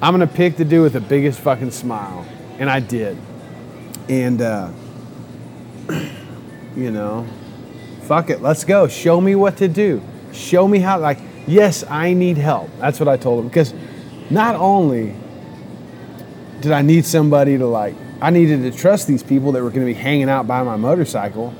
[0.00, 2.26] I'm gonna pick the dude with the biggest fucking smile,
[2.58, 3.16] and I did.
[4.08, 4.70] And uh,
[6.76, 7.26] you know,
[8.02, 8.86] fuck it, let's go.
[8.86, 10.02] Show me what to do.
[10.32, 12.70] Show me how, like, yes, I need help.
[12.78, 13.48] That's what I told him.
[13.48, 13.74] Because
[14.30, 15.14] not only
[16.60, 19.86] did I need somebody to, like, I needed to trust these people that were going
[19.86, 21.54] to be hanging out by my motorcycle.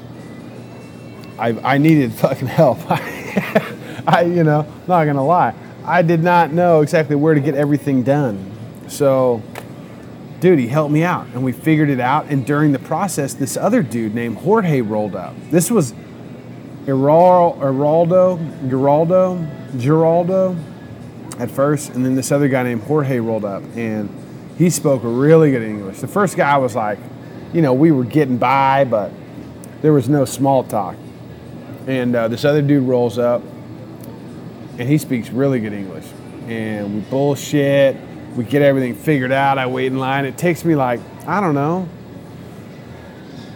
[1.38, 2.78] I, I needed fucking help.
[4.08, 8.02] I, you know, not gonna lie, I did not know exactly where to get everything
[8.02, 8.52] done.
[8.88, 9.42] So,
[10.40, 12.26] dude, he helped me out, and we figured it out.
[12.26, 15.34] And during the process, this other dude named Jorge rolled up.
[15.50, 15.92] This was
[16.88, 18.38] Geraldo,
[18.70, 20.58] Geraldo, Geraldo
[21.38, 24.08] at first, and then this other guy named Jorge rolled up, and
[24.56, 25.98] he spoke really good English.
[25.98, 26.98] The first guy was like,
[27.52, 29.12] you know, we were getting by, but
[29.82, 30.96] there was no small talk.
[31.86, 33.42] And uh, this other dude rolls up,
[34.78, 36.06] and he speaks really good English.
[36.46, 37.98] And we bullshit.
[38.34, 39.58] We get everything figured out.
[39.58, 40.24] I wait in line.
[40.24, 41.86] It takes me like, I don't know,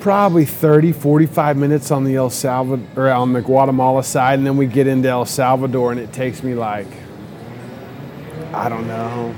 [0.02, 4.56] probably 30, 45 minutes on the El Salvador or on the Guatemala side, and then
[4.56, 6.88] we get into El Salvador, and it takes me like,
[8.52, 9.32] I don't know,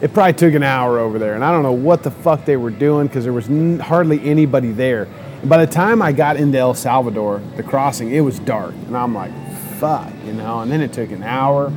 [0.00, 2.56] it probably took an hour over there, and I don't know what the fuck they
[2.56, 5.08] were doing because there was n- hardly anybody there.
[5.40, 8.96] And by the time I got into El Salvador, the crossing, it was dark, and
[8.96, 9.32] I'm like,
[9.80, 10.60] fuck, you know.
[10.60, 11.72] And then it took an hour.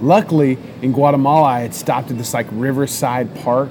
[0.00, 3.68] Luckily, in Guatemala, I had stopped at this like riverside park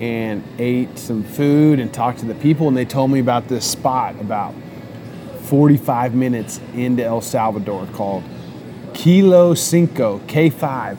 [0.00, 3.64] and ate some food and talked to the people, and they told me about this
[3.64, 4.54] spot about
[5.42, 8.24] 45 minutes into El Salvador called
[8.94, 10.98] Kilo Cinco, K5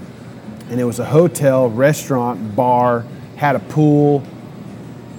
[0.70, 3.06] and it was a hotel, restaurant, bar,
[3.36, 4.24] had a pool,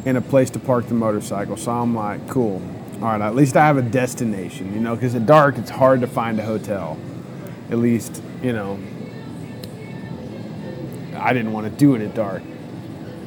[0.05, 1.57] and a place to park the motorcycle.
[1.57, 2.63] So I'm like, cool.
[2.97, 6.01] All right, at least I have a destination, you know, because at dark it's hard
[6.01, 6.99] to find a hotel.
[7.71, 8.79] At least, you know,
[11.17, 12.43] I didn't want to do it at dark.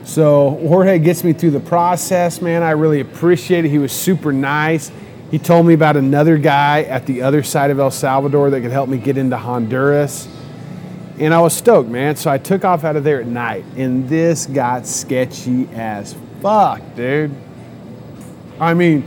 [0.03, 2.63] So Jorge gets me through the process, man.
[2.63, 3.69] I really appreciate it.
[3.69, 4.91] He was super nice.
[5.29, 8.71] He told me about another guy at the other side of El Salvador that could
[8.71, 10.27] help me get into Honduras
[11.19, 12.15] and I was stoked, man.
[12.15, 16.81] So I took off out of there at night, and this got sketchy as fuck,
[16.95, 17.35] dude.
[18.59, 19.03] I mean,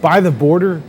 [0.00, 0.82] by the border,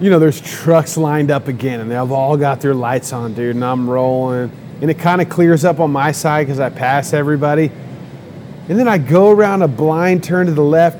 [0.00, 3.56] you know, there's trucks lined up again, and they've all got their lights on, dude,
[3.56, 4.52] and I'm rolling.
[4.80, 7.72] And it kind of clears up on my side because I pass everybody.
[8.68, 10.98] And then I go around a blind turn to the left,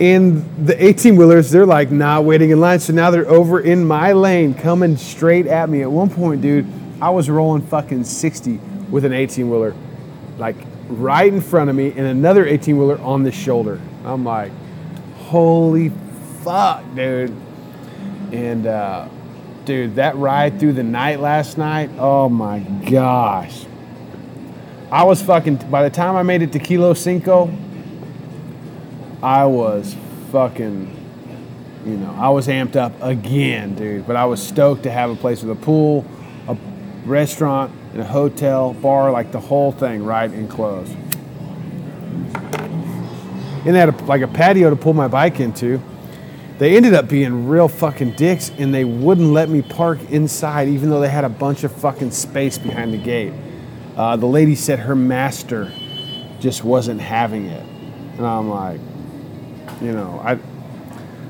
[0.00, 2.80] and the 18 wheelers, they're like not waiting in line.
[2.80, 5.82] So now they're over in my lane coming straight at me.
[5.82, 6.66] At one point, dude,
[7.00, 8.58] I was rolling fucking 60
[8.90, 9.74] with an 18 wheeler,
[10.38, 10.56] like
[10.88, 13.80] right in front of me, and another 18 wheeler on the shoulder.
[14.04, 14.52] I'm like,
[15.26, 15.90] holy
[16.42, 17.34] fuck, dude.
[18.32, 19.08] And, uh,
[19.64, 23.65] dude, that ride through the night last night, oh my gosh.
[24.96, 27.54] I was fucking, by the time I made it to Kilo Cinco,
[29.22, 29.94] I was
[30.32, 34.06] fucking, you know, I was amped up again, dude.
[34.06, 36.06] But I was stoked to have a place with a pool,
[36.48, 36.56] a
[37.04, 40.96] restaurant, and a hotel, bar, like the whole thing, right, enclosed.
[43.66, 45.78] And they had a, like a patio to pull my bike into.
[46.56, 50.88] They ended up being real fucking dicks, and they wouldn't let me park inside, even
[50.88, 53.34] though they had a bunch of fucking space behind the gate.
[53.96, 55.72] Uh, the lady said her master
[56.38, 57.66] just wasn't having it,
[58.18, 58.80] and I'm like,
[59.80, 60.38] you know, I.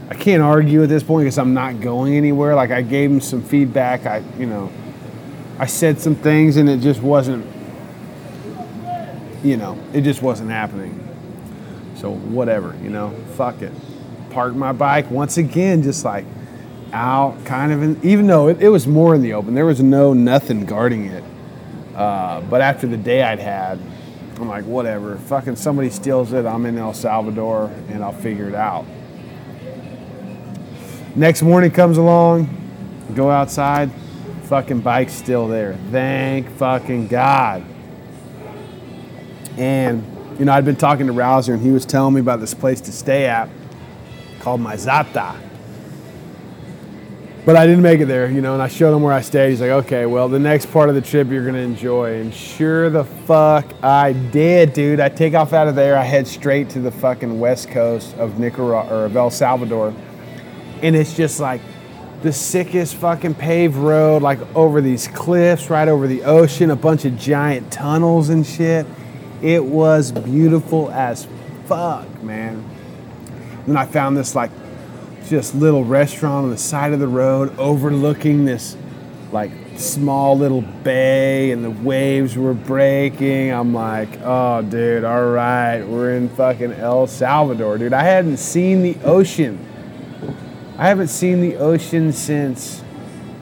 [0.08, 2.54] I can't argue at this point because I'm not going anywhere.
[2.54, 4.06] Like I gave him some feedback.
[4.06, 4.70] I, you know,
[5.58, 7.44] I said some things and it just wasn't,
[9.42, 11.08] you know, it just wasn't happening.
[11.96, 13.72] So whatever, you know, fuck it.
[14.30, 16.24] Parked my bike once again, just like
[16.92, 19.82] out, kind of in, even though it, it was more in the open, there was
[19.82, 21.24] no nothing guarding it.
[21.96, 23.80] Uh, but after the day I'd had,
[24.38, 25.16] I'm like, whatever.
[25.16, 28.84] Fucking somebody steals it, I'm in El Salvador and I'll figure it out.
[31.14, 32.50] Next morning comes along,
[33.14, 33.90] go outside,
[34.44, 35.78] fucking bike's still there.
[35.90, 37.64] Thank fucking God.
[39.56, 40.04] And,
[40.38, 42.82] you know, I'd been talking to Rouser and he was telling me about this place
[42.82, 43.48] to stay at
[44.40, 45.45] called Mizata.
[47.46, 49.50] But I didn't make it there, you know, and I showed him where I stayed.
[49.50, 52.20] He's like, okay, well, the next part of the trip you're to enjoy.
[52.20, 54.98] And sure the fuck I did, dude.
[54.98, 55.96] I take off out of there.
[55.96, 59.94] I head straight to the fucking west coast of Nicaragua or of El Salvador.
[60.82, 61.60] And it's just like
[62.22, 67.04] the sickest fucking paved road, like over these cliffs, right over the ocean, a bunch
[67.04, 68.86] of giant tunnels and shit.
[69.40, 71.28] It was beautiful as
[71.66, 72.68] fuck, man.
[73.68, 74.50] And I found this like
[75.28, 78.76] just little restaurant on the side of the road overlooking this
[79.32, 83.50] like small little bay and the waves were breaking.
[83.50, 87.92] I'm like, oh, dude, all right, we're in fucking El Salvador, dude.
[87.92, 89.58] I hadn't seen the ocean.
[90.78, 92.82] I haven't seen the ocean since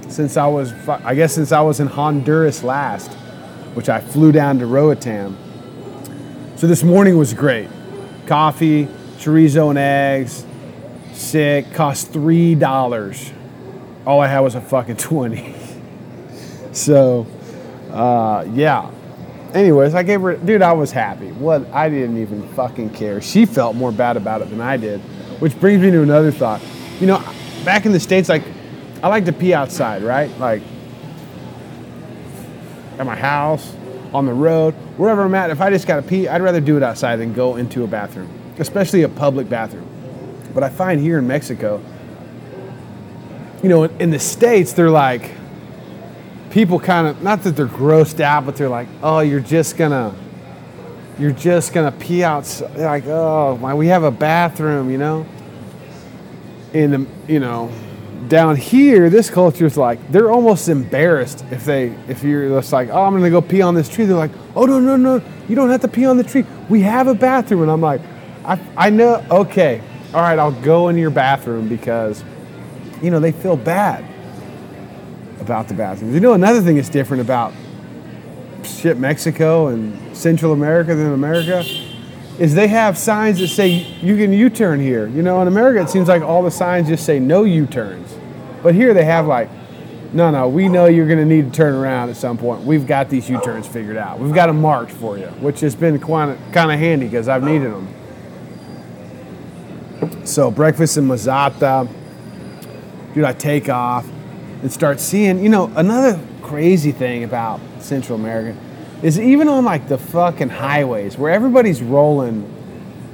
[0.09, 3.13] since I was, I guess, since I was in Honduras last,
[3.75, 5.37] which I flew down to Roatan.
[6.57, 7.69] So this morning was great.
[8.27, 8.87] Coffee,
[9.19, 10.47] chorizo and eggs,
[11.15, 13.33] sick, cost three dollars.
[14.07, 15.55] All I had was a fucking twenty.
[16.73, 17.27] so,
[17.91, 18.91] uh, yeah.
[19.55, 21.31] Anyways, I gave her, dude, I was happy.
[21.31, 21.71] What?
[21.71, 23.21] I didn't even fucking care.
[23.21, 25.01] She felt more bad about it than I did,
[25.41, 26.61] which brings me to another thought.
[26.99, 27.25] You know,
[27.65, 28.43] back in the states, like
[29.03, 30.37] I like to pee outside, right?
[30.39, 30.63] Like
[32.99, 33.75] at my house,
[34.15, 35.51] on the road, wherever I'm at.
[35.51, 37.87] If I just got to pee, I'd rather do it outside than go into a
[37.87, 39.89] bathroom, especially a public bathroom.
[40.55, 41.83] But I find here in Mexico,
[43.63, 45.33] you know, in, the States, they're like,
[46.51, 50.15] people kind of, not that they're grossed out, but they're like, oh, you're just gonna,
[51.19, 52.77] you're just gonna pee outside.
[52.77, 55.27] Like, oh, my, we have a bathroom, you know?
[56.73, 57.73] In the, you know,
[58.29, 62.89] down here, this culture is like they're almost embarrassed if they if you're just like,
[62.91, 64.05] oh, I'm gonna go pee on this tree.
[64.05, 66.45] They're like, oh no no no, you don't have to pee on the tree.
[66.69, 68.01] We have a bathroom, and I'm like,
[68.45, 69.25] I I know.
[69.31, 69.83] Okay,
[70.15, 72.23] all right, I'll go into your bathroom because,
[73.03, 74.05] you know, they feel bad
[75.41, 76.15] about the bathrooms.
[76.15, 77.53] You know, another thing that's different about
[78.63, 81.65] shit Mexico and Central America than America
[82.39, 85.09] is they have signs that say you can U-turn here.
[85.09, 88.15] You know, in America it seems like all the signs just say no U-turns.
[88.63, 89.51] But here they have like,
[90.13, 92.63] no, no, we know you're going to need to turn around at some point.
[92.63, 94.21] We've got these U-turns figured out.
[94.21, 97.43] We've got them marked for you, which has been kind kind of handy because I've
[97.43, 97.89] needed them.
[100.25, 101.87] So breakfast in Mizata,
[103.13, 104.09] dude, I take off
[104.63, 105.43] and start seeing.
[105.43, 108.59] You know, another crazy thing about Central America
[109.03, 112.51] is even on like the fucking highways where everybody's rolling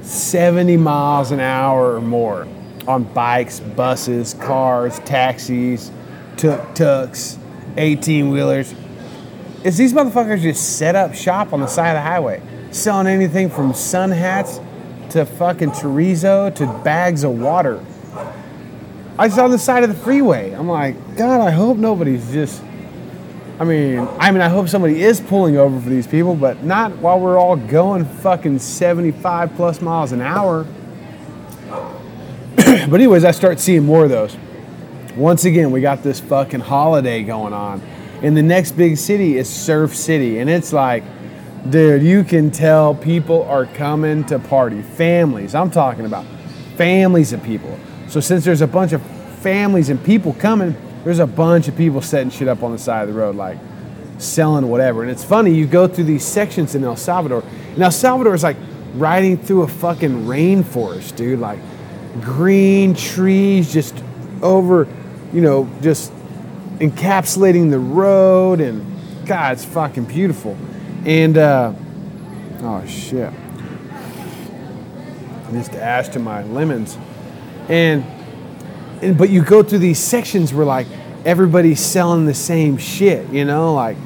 [0.03, 2.47] 70 miles an hour or more
[2.87, 5.91] on bikes, buses, cars, taxis,
[6.37, 7.37] tuk tuks,
[7.75, 8.73] 18 wheelers.
[9.65, 13.49] Is these motherfuckers just set up shop on the side of the highway, selling anything
[13.49, 14.61] from sun hats
[15.11, 17.83] to fucking chorizo to bags of water.
[19.17, 20.51] I saw the side of the freeway.
[20.51, 22.61] I'm like, God, I hope nobody's just
[23.61, 26.97] I mean, I mean, I hope somebody is pulling over for these people, but not
[26.97, 30.65] while we're all going fucking 75 plus miles an hour.
[32.55, 34.35] but anyways, I start seeing more of those.
[35.15, 37.83] Once again, we got this fucking holiday going on.
[38.23, 40.39] And the next big city is Surf City.
[40.39, 41.03] And it's like,
[41.69, 44.81] dude, you can tell people are coming to party.
[44.81, 46.25] Families, I'm talking about
[46.75, 47.77] families of people.
[48.07, 49.01] So since there's a bunch of
[49.39, 53.07] families and people coming, there's a bunch of people setting shit up on the side
[53.07, 53.57] of the road, like
[54.17, 55.01] selling whatever.
[55.01, 57.43] And it's funny, you go through these sections in El Salvador,
[57.73, 58.57] and El Salvador is like
[58.95, 61.39] riding through a fucking rainforest, dude.
[61.39, 61.59] Like
[62.21, 63.95] green trees just
[64.41, 64.87] over,
[65.33, 66.11] you know, just
[66.79, 68.85] encapsulating the road, and
[69.25, 70.57] God, it's fucking beautiful.
[71.05, 71.73] And, uh,
[72.61, 73.31] oh shit.
[75.51, 76.97] Just ash to my lemons.
[77.67, 78.05] And
[79.01, 80.87] and, but you go through these sections where like
[81.25, 83.97] everybody's selling the same shit, you know, like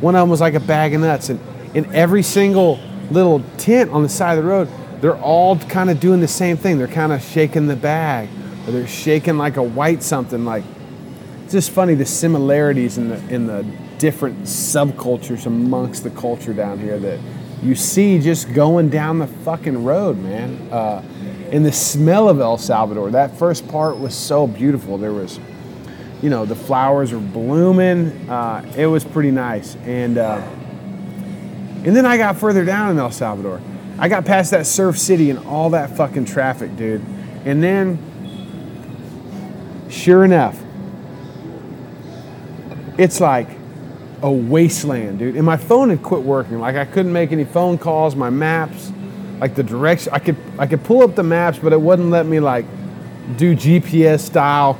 [0.00, 1.40] one of them was like a bag of nuts, and
[1.74, 4.68] in every single little tent on the side of the road,
[5.00, 6.78] they're all kind of doing the same thing.
[6.78, 8.28] They're kind of shaking the bag,
[8.66, 10.44] or they're shaking like a white something.
[10.44, 10.64] Like
[11.44, 13.64] it's just funny the similarities in the in the
[14.02, 17.20] different subcultures amongst the culture down here that
[17.62, 20.56] you see just going down the fucking road, man.
[20.72, 21.00] Uh,
[21.52, 23.12] and the smell of El Salvador.
[23.12, 24.98] That first part was so beautiful.
[24.98, 25.38] There was,
[26.20, 28.28] you know, the flowers were blooming.
[28.28, 29.76] Uh, it was pretty nice.
[29.84, 30.42] And uh,
[31.84, 33.60] and then I got further down in El Salvador.
[34.00, 37.04] I got past that surf city and all that fucking traffic, dude.
[37.44, 37.98] And then,
[39.88, 40.60] sure enough,
[42.98, 43.61] it's like
[44.22, 45.36] a wasteland, dude.
[45.36, 46.58] And my phone had quit working.
[46.58, 48.14] Like I couldn't make any phone calls.
[48.16, 48.92] My maps
[49.42, 50.12] like the direction.
[50.12, 52.64] I could I could pull up the maps, but it wouldn't let me like
[53.36, 54.78] do GPS style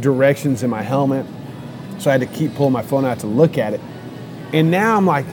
[0.00, 1.26] directions in my helmet.
[1.98, 3.80] So I had to keep pulling my phone out to look at it.
[4.54, 5.26] And now I'm like,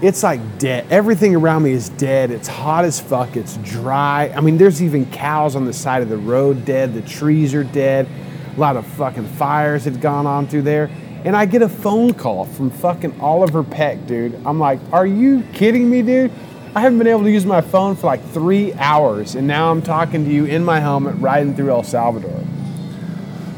[0.00, 0.86] it's like dead.
[0.90, 2.30] Everything around me is dead.
[2.30, 3.36] It's hot as fuck.
[3.36, 4.32] It's dry.
[4.36, 6.94] I mean, there's even cows on the side of the road dead.
[6.94, 8.08] The trees are dead.
[8.56, 10.88] A lot of fucking fires had gone on through there.
[11.24, 14.40] And I get a phone call from fucking Oliver Peck, dude.
[14.46, 16.30] I'm like, are you kidding me, dude?
[16.74, 19.82] I haven't been able to use my phone for like three hours, and now I'm
[19.82, 22.40] talking to you in my helmet riding through El Salvador.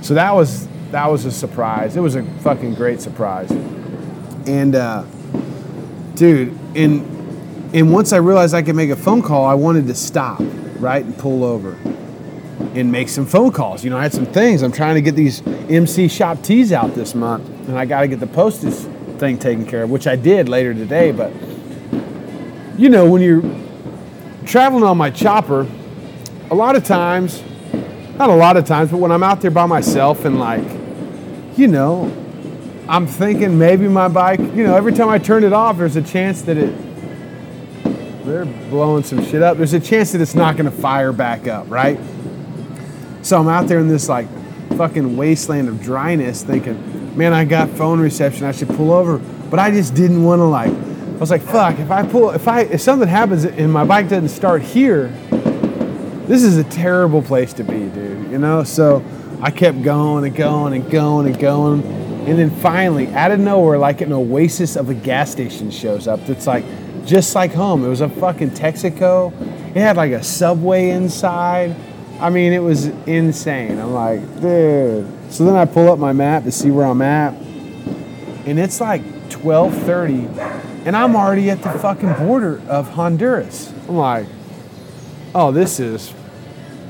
[0.00, 1.96] So that was that was a surprise.
[1.96, 3.50] It was a fucking great surprise.
[4.46, 5.04] And uh,
[6.14, 7.02] dude, and
[7.74, 10.40] and once I realized I could make a phone call, I wanted to stop,
[10.78, 11.78] right, and pull over
[12.74, 13.84] and make some phone calls.
[13.84, 14.62] You know, I had some things.
[14.62, 18.08] I'm trying to get these MC shop tees out this month, and I got to
[18.08, 18.74] get the postage
[19.18, 21.12] thing taken care of, which I did later today.
[21.12, 21.32] But
[22.78, 23.42] you know, when you're
[24.46, 25.66] traveling on my chopper,
[26.50, 27.42] a lot of times,
[28.16, 30.64] not a lot of times, but when I'm out there by myself and like,
[31.56, 32.04] you know,
[32.88, 36.02] I'm thinking maybe my bike, you know, every time I turn it off, there's a
[36.02, 36.74] chance that it,
[38.24, 39.56] they're blowing some shit up.
[39.56, 41.98] There's a chance that it's not going to fire back up, right?
[43.22, 44.26] So I'm out there in this like
[44.76, 46.76] fucking wasteland of dryness thinking,
[47.16, 48.44] man, I got phone reception.
[48.44, 49.18] I should pull over.
[49.50, 52.48] But I just didn't want to like, I was like, fuck, if I pull, if
[52.48, 55.08] I, if something happens and my bike doesn't start here,
[56.26, 58.64] this is a terrible place to be, dude, you know?
[58.64, 59.04] So
[59.42, 61.82] I kept going and going and going and going.
[62.26, 66.24] And then finally, out of nowhere, like an oasis of a gas station shows up
[66.26, 66.64] that's like,
[67.04, 67.84] just like home.
[67.84, 69.32] It was a fucking Texaco.
[69.70, 71.74] It had like a subway inside.
[72.20, 73.78] I mean, it was insane.
[73.78, 75.21] I'm like, dude.
[75.32, 77.32] So then I pull up my map to see where I'm at,
[78.44, 83.72] and it's like 12:30, and I'm already at the fucking border of Honduras.
[83.88, 84.26] I'm like,
[85.34, 86.12] oh, this is,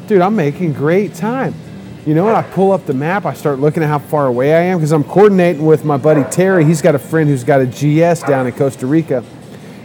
[0.09, 0.21] dude.
[0.21, 1.55] I'm making great time.
[2.05, 2.35] You know what?
[2.35, 3.27] I pull up the map.
[3.27, 6.25] I start looking at how far away I am because I'm coordinating with my buddy
[6.29, 6.65] Terry.
[6.65, 9.19] He's got a friend who's got a GS down in Costa Rica,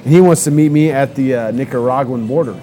[0.04, 2.60] and he wants to meet me at the uh, Nicaraguan border.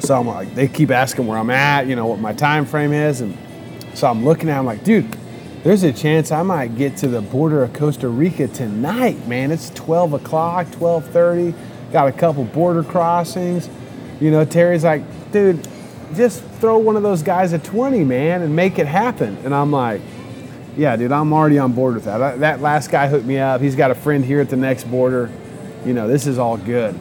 [0.00, 2.92] So I'm like, they keep asking where I'm at, you know, what my time frame
[2.92, 3.34] is, and
[3.94, 5.16] so I'm looking at, I'm like, dude,
[5.64, 9.50] there's a chance I might get to the border of Costa Rica tonight, man.
[9.50, 11.54] It's 12 o'clock, 12:30.
[11.92, 13.68] Got a couple border crossings.
[14.20, 15.66] You know, Terry's like, dude,
[16.14, 19.36] just throw one of those guys a 20, man, and make it happen.
[19.44, 20.00] And I'm like,
[20.76, 22.38] yeah, dude, I'm already on board with that.
[22.40, 23.60] That last guy hooked me up.
[23.60, 25.30] He's got a friend here at the next border.
[25.84, 26.98] You know, this is all good.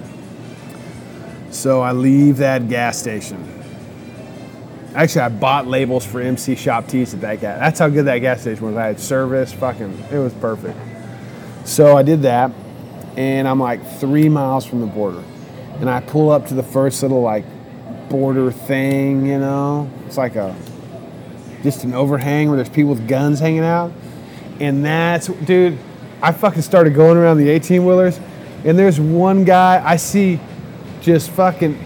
[1.52, 3.57] So I leave that gas station.
[4.96, 7.60] Actually, I bought labels for MC Shop Tees at that gas.
[7.60, 8.76] That's how good that gas station was.
[8.76, 10.78] I had service, fucking, it was perfect.
[11.66, 12.52] So I did that,
[13.16, 15.24] and I'm like three miles from the border.
[15.80, 17.46] And I pull up to the first little like
[18.10, 19.90] border thing, you know?
[20.06, 20.56] It's like a,
[21.64, 23.92] just an overhang where there's people with guns hanging out.
[24.60, 25.78] And that's, dude,
[26.22, 28.20] I fucking started going around the 18 wheelers,
[28.66, 30.40] and there's one guy I see
[31.02, 31.78] just fucking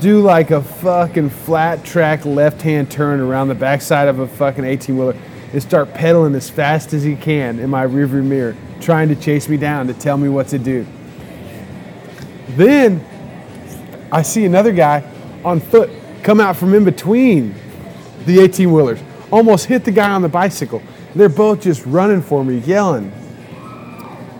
[0.00, 4.64] do like a fucking flat track left hand turn around the backside of a fucking
[4.64, 5.16] 18 wheeler
[5.52, 9.48] and start pedaling as fast as he can in my rearview mirror, trying to chase
[9.48, 10.86] me down to tell me what to do.
[12.50, 13.04] Then
[14.10, 15.08] I see another guy
[15.44, 15.90] on foot
[16.22, 17.54] come out from in between
[18.26, 20.82] the 18 wheelers, almost hit the guy on the bicycle.
[21.14, 23.12] They're both just running for me, yelling.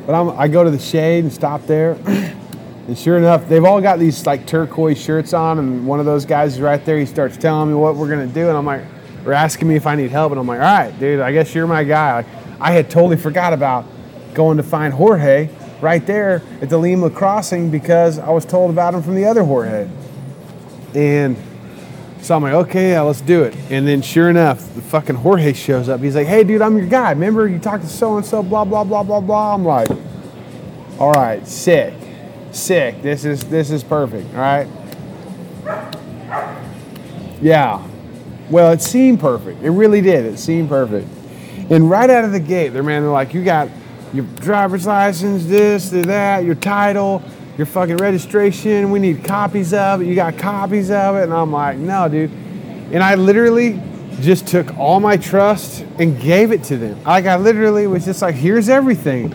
[0.06, 1.96] But I'm, I go to the shade and stop there.
[2.86, 6.26] And sure enough, they've all got these like turquoise shirts on, and one of those
[6.26, 6.98] guys is right there.
[6.98, 8.84] He starts telling me what we're gonna do, and I'm like,
[9.24, 11.54] or asking me if I need help, and I'm like, all right, dude, I guess
[11.54, 12.16] you're my guy.
[12.16, 12.26] Like,
[12.60, 13.86] I had totally forgot about
[14.34, 15.48] going to find Jorge
[15.80, 19.44] right there at the Lima crossing because I was told about him from the other
[19.44, 19.88] Jorge.
[20.94, 21.36] And
[22.20, 23.56] so I'm like, okay, yeah, let's do it.
[23.70, 26.00] And then sure enough, the fucking Jorge shows up.
[26.00, 27.10] He's like, hey, dude, I'm your guy.
[27.10, 29.54] Remember you talked to so and so, blah blah blah blah blah.
[29.54, 29.88] I'm like,
[30.98, 31.94] all right, sick
[32.54, 33.02] sick.
[33.02, 34.32] This is this is perfect.
[34.34, 34.68] Right.
[37.40, 37.86] Yeah.
[38.50, 39.62] Well, it seemed perfect.
[39.62, 40.24] It really did.
[40.26, 41.08] It seemed perfect.
[41.70, 43.68] And right out of the gate, they're man, they're like, you got
[44.12, 47.22] your driver's license, this, this, that, your title,
[47.56, 48.90] your fucking registration.
[48.90, 50.06] We need copies of it.
[50.06, 51.24] You got copies of it.
[51.24, 52.30] And I'm like, no, dude.
[52.92, 53.80] And I literally
[54.20, 57.02] just took all my trust and gave it to them.
[57.02, 59.34] Like I literally was just like, here's everything.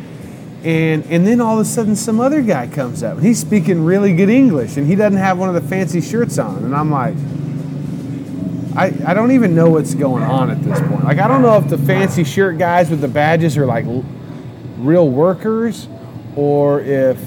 [0.63, 3.17] And, and then all of a sudden, some other guy comes up.
[3.17, 6.37] And he's speaking really good English, and he doesn't have one of the fancy shirts
[6.37, 6.63] on.
[6.65, 7.15] And I'm like,
[8.75, 11.03] I, I don't even know what's going on at this point.
[11.03, 13.85] Like, I don't know if the fancy shirt guys with the badges are like
[14.77, 15.87] real workers
[16.35, 17.19] or if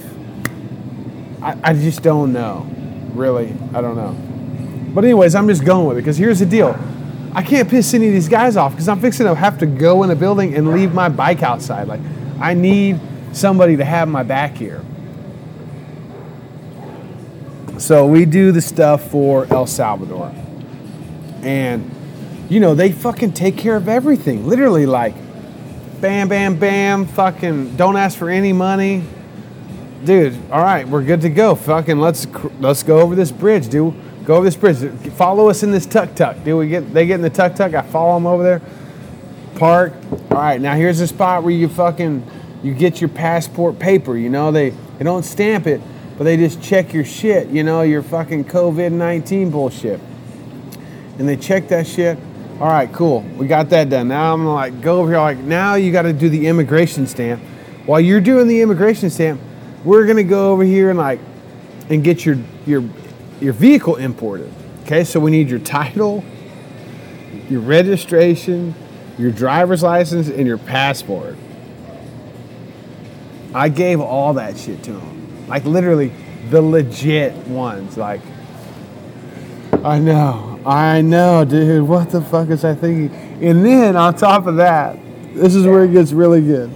[1.42, 2.68] I, I just don't know.
[3.14, 4.92] Really, I don't know.
[4.94, 6.78] But, anyways, I'm just going with it because here's the deal
[7.34, 10.02] I can't piss any of these guys off because I'm fixing to have to go
[10.02, 11.88] in a building and leave my bike outside.
[11.88, 12.00] Like,
[12.38, 13.00] I need
[13.32, 14.82] somebody to have my back here.
[17.78, 20.32] So we do the stuff for El Salvador.
[21.42, 21.90] And,
[22.48, 24.46] you know, they fucking take care of everything.
[24.46, 25.14] Literally, like,
[26.00, 29.02] bam, bam, bam, fucking don't ask for any money.
[30.04, 31.54] Dude, all right, we're good to go.
[31.54, 32.26] Fucking let's
[32.58, 33.94] let's go over this bridge, dude.
[34.24, 34.78] Go over this bridge.
[35.12, 36.42] Follow us in this tuk tuk.
[36.44, 36.92] Do we get?
[36.92, 37.74] They get in the tuk tuk.
[37.74, 38.60] I follow them over there.
[39.56, 39.92] Park.
[40.30, 40.60] All right.
[40.60, 42.28] Now here's the spot where you fucking
[42.62, 44.16] you get your passport paper.
[44.16, 45.80] You know they they don't stamp it,
[46.16, 47.48] but they just check your shit.
[47.48, 50.00] You know your fucking COVID nineteen bullshit.
[51.18, 52.18] And they check that shit.
[52.60, 53.20] All right, cool.
[53.36, 54.08] We got that done.
[54.08, 55.18] Now I'm gonna like go over here.
[55.18, 57.42] Like now you got to do the immigration stamp.
[57.86, 59.40] While you're doing the immigration stamp,
[59.84, 61.18] we're gonna go over here and like
[61.90, 62.84] and get your your
[63.40, 64.52] your vehicle imported.
[64.84, 66.24] Okay, so we need your title,
[67.48, 68.74] your registration,
[69.18, 71.36] your driver's license, and your passport.
[73.54, 75.48] I gave all that shit to him.
[75.48, 76.12] Like literally
[76.50, 77.96] the legit ones.
[77.96, 78.20] Like
[79.84, 81.88] I know, I know, dude.
[81.88, 83.14] What the fuck is I thinking?
[83.42, 84.96] And then on top of that,
[85.34, 86.70] this is where it gets really good.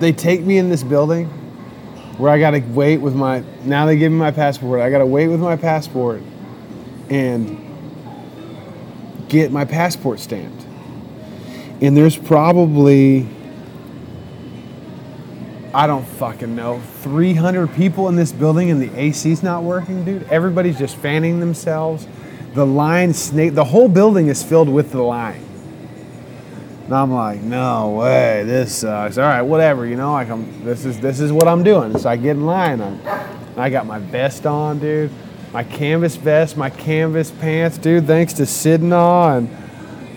[0.00, 1.26] They take me in this building
[2.18, 4.80] where I gotta wait with my now they give me my passport.
[4.80, 6.22] I gotta wait with my passport
[7.10, 7.64] and
[9.28, 10.67] get my passport stamped.
[11.80, 13.26] And there's probably
[15.74, 20.24] I don't fucking know, 300 people in this building and the AC's not working, dude.
[20.24, 22.08] Everybody's just fanning themselves.
[22.54, 25.44] The line snake the whole building is filled with the line.
[26.86, 29.18] And I'm like, no way, this sucks.
[29.18, 31.98] All right, whatever, you know, like I'm this is this is what I'm doing.
[31.98, 32.80] So I get in line.
[32.80, 33.00] I'm,
[33.58, 35.10] I got my vest on, dude.
[35.52, 39.67] My canvas vest, my canvas pants, dude, thanks to Sidna and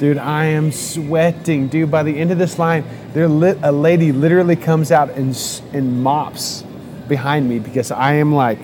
[0.01, 1.91] dude, I am sweating, dude.
[1.91, 2.83] By the end of this line,
[3.13, 5.37] there a lady literally comes out and
[5.73, 6.63] and mops
[7.07, 8.57] behind me because I am like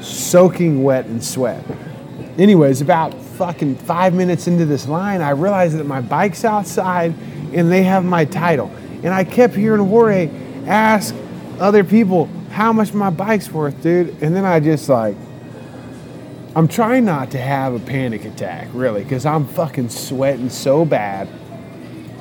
[0.00, 1.62] soaking wet in sweat.
[2.38, 7.12] Anyways, about fucking five minutes into this line, I realized that my bike's outside
[7.52, 8.72] and they have my title.
[9.02, 10.30] And I kept hearing Jorge
[10.66, 11.14] ask
[11.60, 14.22] other people how much my bike's worth, dude.
[14.22, 15.16] And then I just like,
[16.56, 21.28] I'm trying not to have a panic attack, really, because I'm fucking sweating so bad.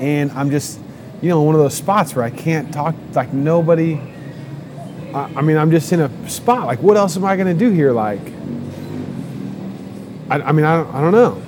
[0.01, 0.77] And I'm just,
[1.21, 3.97] you know, one of those spots where I can't talk, like nobody.
[5.13, 6.67] I, I mean, I'm just in a spot.
[6.67, 7.93] Like, what else am I going to do here?
[7.93, 8.19] Like,
[10.29, 11.41] I, I mean, I don't, I don't know.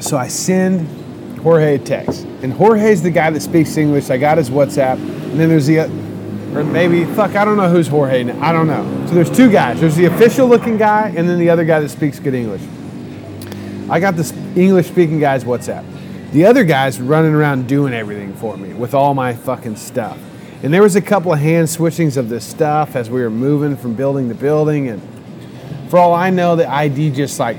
[0.00, 2.24] So I send Jorge a text.
[2.42, 4.10] And Jorge's the guy that speaks English.
[4.10, 4.94] I got his WhatsApp.
[4.94, 5.88] And then there's the,
[6.54, 8.30] or maybe, fuck, I don't know who's Jorge.
[8.30, 9.06] I don't know.
[9.08, 9.80] So there's two guys.
[9.80, 12.62] There's the official looking guy and then the other guy that speaks good English.
[13.90, 15.84] I got this English speaking guy's WhatsApp.
[16.30, 20.18] The other guy's running around doing everything for me with all my fucking stuff.
[20.62, 23.76] And there was a couple of hand switchings of this stuff as we were moving
[23.76, 24.88] from building to building.
[24.88, 25.02] And
[25.90, 27.56] for all I know, the ID just like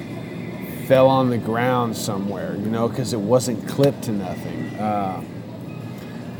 [0.88, 4.76] fell on the ground somewhere, you know, because it wasn't clipped to nothing.
[4.76, 5.24] Uh,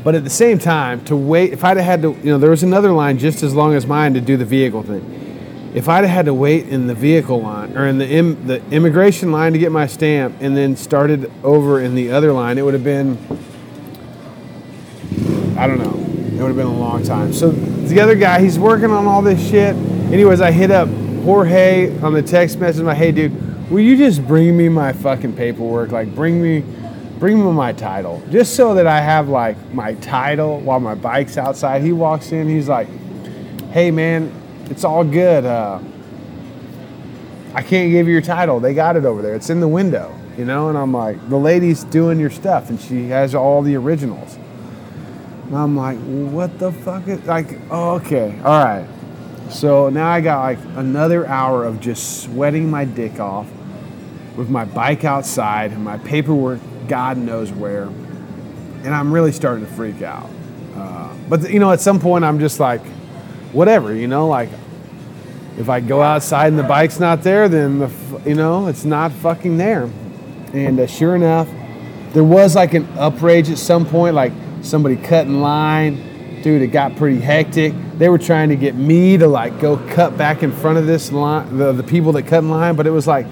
[0.06, 2.50] but at the same time, to wait, if I'd have had to, you know, there
[2.50, 5.72] was another line just as long as mine to do the vehicle thing.
[5.74, 8.64] If I'd have had to wait in the vehicle line or in the Im, the
[8.70, 12.62] immigration line to get my stamp, and then started over in the other line, it
[12.62, 13.18] would have been,
[15.58, 17.32] I don't know, it would have been a long time.
[17.32, 19.74] So the other guy, he's working on all this shit.
[19.74, 20.88] Anyways, I hit up
[21.24, 25.34] Jorge on the text message, like, hey, dude, will you just bring me my fucking
[25.34, 25.90] paperwork?
[25.90, 26.62] Like, bring me,
[27.18, 31.38] bring me my title, just so that I have like my title while my bike's
[31.38, 31.82] outside.
[31.82, 32.88] He walks in, he's like,
[33.70, 34.32] hey, man,
[34.70, 35.44] it's all good.
[35.44, 35.80] Uh,
[37.54, 38.60] I can't give you your title.
[38.60, 39.34] They got it over there.
[39.34, 40.68] It's in the window, you know.
[40.68, 44.36] And I'm like, the lady's doing your stuff, and she has all the originals.
[45.46, 47.58] And I'm like, what the fuck is like?
[47.70, 48.86] Oh, okay, all right.
[49.48, 53.46] So now I got like another hour of just sweating my dick off
[54.36, 57.84] with my bike outside and my paperwork, God knows where.
[57.84, 60.30] And I'm really starting to freak out.
[60.74, 62.84] Uh, but, you know, at some point I'm just like,
[63.52, 64.50] whatever, you know, like
[65.58, 67.90] if I go outside and the bike's not there, then, the,
[68.26, 69.90] you know, it's not fucking there.
[70.52, 71.48] And uh, sure enough,
[72.12, 74.32] there was like an uprage at some point, like
[74.62, 76.42] somebody cut in line.
[76.42, 77.74] Dude, it got pretty hectic.
[77.98, 81.10] They were trying to get me to like go cut back in front of this
[81.10, 83.26] line, the, the people that cut in line, but it was like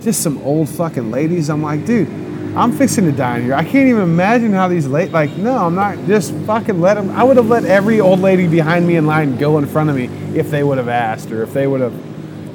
[0.00, 1.48] just some old fucking ladies.
[1.50, 2.08] I'm like, dude,
[2.56, 3.54] I'm fixing to die in here.
[3.54, 7.10] I can't even imagine how these late, like, no, I'm not, just fucking let them.
[7.10, 9.96] I would have let every old lady behind me in line go in front of
[9.96, 11.94] me if they would have asked or if they would have,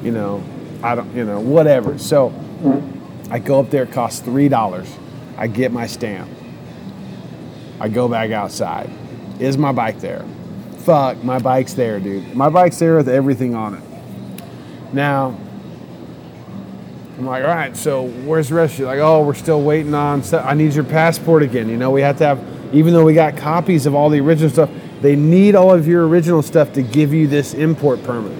[0.04, 0.42] you know,
[0.82, 1.98] I don't, you know, whatever.
[1.98, 2.34] So
[3.30, 4.88] I go up there, it costs $3.
[5.36, 6.28] I get my stamp.
[7.78, 8.90] I go back outside.
[9.38, 10.24] Is my bike there?
[10.78, 12.34] Fuck, my bike's there, dude.
[12.34, 13.82] My bike's there with everything on it.
[14.92, 15.38] Now,
[17.18, 18.86] I'm like, all right, so where's the rest of you?
[18.86, 21.68] Like, oh, we're still waiting on, I need your passport again.
[21.68, 24.50] You know, we have to have, even though we got copies of all the original
[24.50, 24.70] stuff,
[25.02, 28.38] They need all of your original stuff to give you this import permit.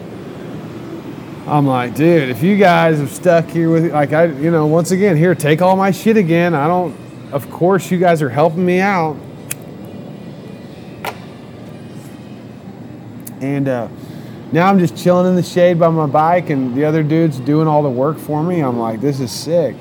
[1.45, 4.93] I'm like, dude, if you guys have stuck here with, like, I, you know, once
[4.93, 6.55] again, here, take all my shit again.
[6.55, 6.97] I don't,
[7.33, 9.17] of course, you guys are helping me out.
[13.41, 13.89] And uh,
[14.53, 17.67] now I'm just chilling in the shade by my bike, and the other dude's doing
[17.67, 18.61] all the work for me.
[18.61, 19.75] I'm like, this is sick.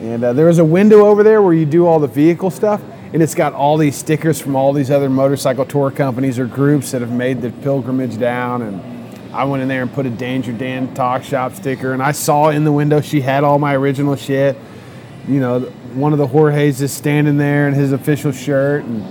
[0.00, 2.82] And uh, there was a window over there where you do all the vehicle stuff,
[3.14, 6.90] and it's got all these stickers from all these other motorcycle tour companies or groups
[6.90, 8.60] that have made the pilgrimage down.
[8.60, 12.12] And I went in there and put a Danger Dan Talk Shop sticker, and I
[12.12, 14.58] saw in the window she had all my original shit.
[15.26, 15.60] You know,
[15.94, 19.02] one of the Jorge's is standing there in his official shirt, and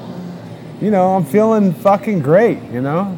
[0.79, 2.61] you know, I'm feeling fucking great.
[2.71, 3.17] You know,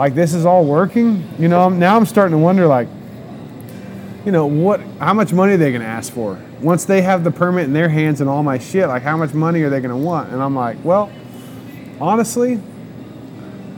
[0.00, 1.28] like this is all working.
[1.38, 2.88] You know, now I'm starting to wonder, like
[4.24, 6.40] you know what how much money are they going to ask for?
[6.60, 9.32] Once they have the permit in their hands and all my shit like how much
[9.32, 10.30] money are they going to want?
[10.30, 11.10] And i'm like well
[12.00, 12.60] honestly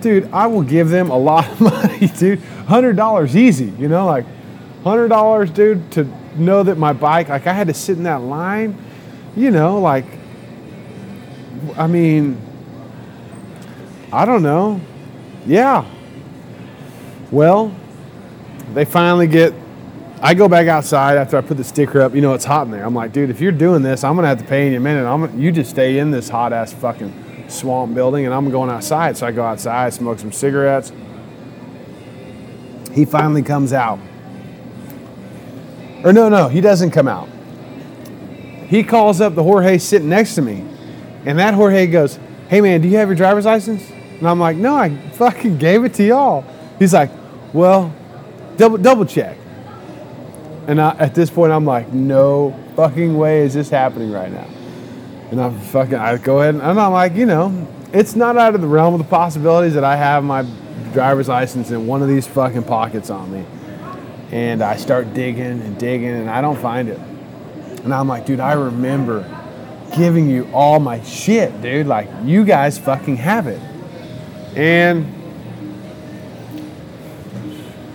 [0.00, 2.40] dude i will give them a lot of money dude.
[2.40, 4.26] $100 easy you know like
[4.84, 6.04] $100 dude to
[6.36, 8.76] know that my bike like i had to sit in that line
[9.36, 10.06] you know like
[11.76, 12.40] i mean
[14.12, 14.80] i don't know.
[15.46, 15.84] Yeah
[17.32, 17.74] well
[18.74, 19.52] they finally get
[20.24, 22.14] I go back outside after I put the sticker up.
[22.14, 22.84] You know, it's hot in there.
[22.84, 25.04] I'm like, dude, if you're doing this, I'm gonna have to pay in a minute.
[25.04, 29.16] I'm you just stay in this hot ass fucking swamp building, and I'm going outside.
[29.16, 30.92] So I go outside, smoke some cigarettes.
[32.92, 33.98] He finally comes out.
[36.04, 37.28] Or no, no, he doesn't come out.
[38.68, 40.64] He calls up the Jorge sitting next to me,
[41.26, 44.56] and that Jorge goes, "Hey man, do you have your driver's license?" And I'm like,
[44.56, 46.44] "No, I fucking gave it to y'all."
[46.78, 47.10] He's like,
[47.53, 47.94] "Well,
[48.57, 49.38] double double check."
[50.66, 54.46] And I, at this point, I'm like, no fucking way is this happening right now.
[55.30, 58.55] And I'm fucking, I go ahead and, and I'm like, you know, it's not out
[58.55, 60.46] of the realm of the possibilities that I have my
[60.92, 63.44] driver's license in one of these fucking pockets on me.
[64.30, 66.98] And I start digging and digging and I don't find it.
[67.82, 69.28] And I'm like, dude, I remember
[69.96, 71.86] giving you all my shit, dude.
[71.86, 73.61] Like, you guys fucking have it.
[74.57, 75.21] And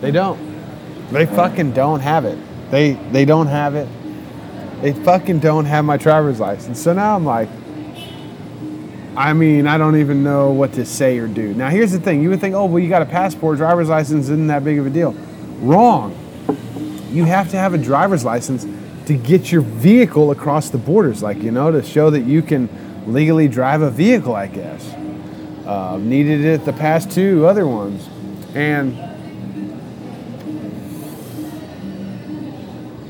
[0.02, 0.58] they don't.
[1.12, 2.38] They fucking don't have it.
[2.70, 3.88] They they don't have it.
[4.82, 6.82] They fucking don't have my driver's license.
[6.82, 7.50] So now I'm like,
[9.16, 11.54] I mean, I don't even know what to say or do.
[11.54, 14.26] Now here's the thing: you would think, oh, well, you got a passport, driver's license
[14.26, 15.14] isn't that big of a deal.
[15.60, 16.16] Wrong.
[17.10, 18.68] You have to have a driver's license
[19.08, 22.70] to get your vehicle across the borders, like you know, to show that you can
[23.12, 24.36] legally drive a vehicle.
[24.36, 24.94] I guess.
[25.66, 28.08] Uh, needed it the past two other ones,
[28.54, 29.17] and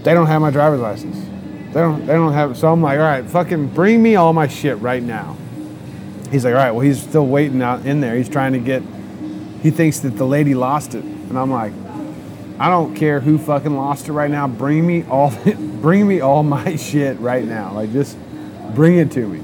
[0.08, 1.18] They don't have my driver's license.
[1.74, 2.06] They don't.
[2.06, 2.56] They don't have.
[2.56, 5.36] So I'm like, all right, fucking bring me all my shit right now.
[6.32, 6.72] He's like, all right.
[6.72, 8.16] Well, he's still waiting out in there.
[8.16, 8.84] He's trying to get.
[9.62, 11.74] He thinks that the lady lost it, and I'm like,
[12.58, 14.48] I don't care who fucking lost it right now.
[14.48, 15.34] Bring me all.
[15.82, 17.74] bring me all my shit right now.
[17.74, 18.18] Like just
[18.74, 19.44] bring it to me.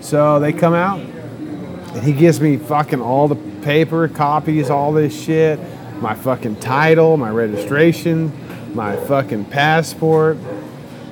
[0.00, 5.24] So they come out, and he gives me fucking all the paper copies, all this
[5.24, 5.58] shit,
[6.00, 8.32] my fucking title, my registration
[8.74, 10.36] my fucking passport,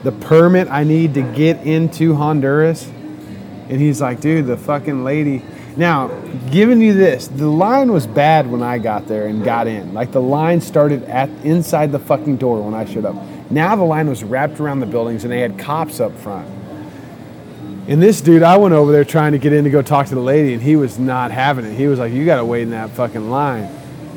[0.03, 2.89] the permit I need to get into Honduras.
[3.69, 5.43] And he's like, dude, the fucking lady.
[5.77, 6.09] Now,
[6.51, 9.95] giving you this, the line was bad when I got there and got in.
[9.95, 13.17] Like the line started at inside the fucking door when I showed up.
[13.51, 16.49] Now the line was wrapped around the buildings and they had cops up front.
[17.89, 20.15] And this dude, I went over there trying to get in to go talk to
[20.15, 21.75] the lady, and he was not having it.
[21.75, 23.65] He was like, "You got to wait in that fucking line."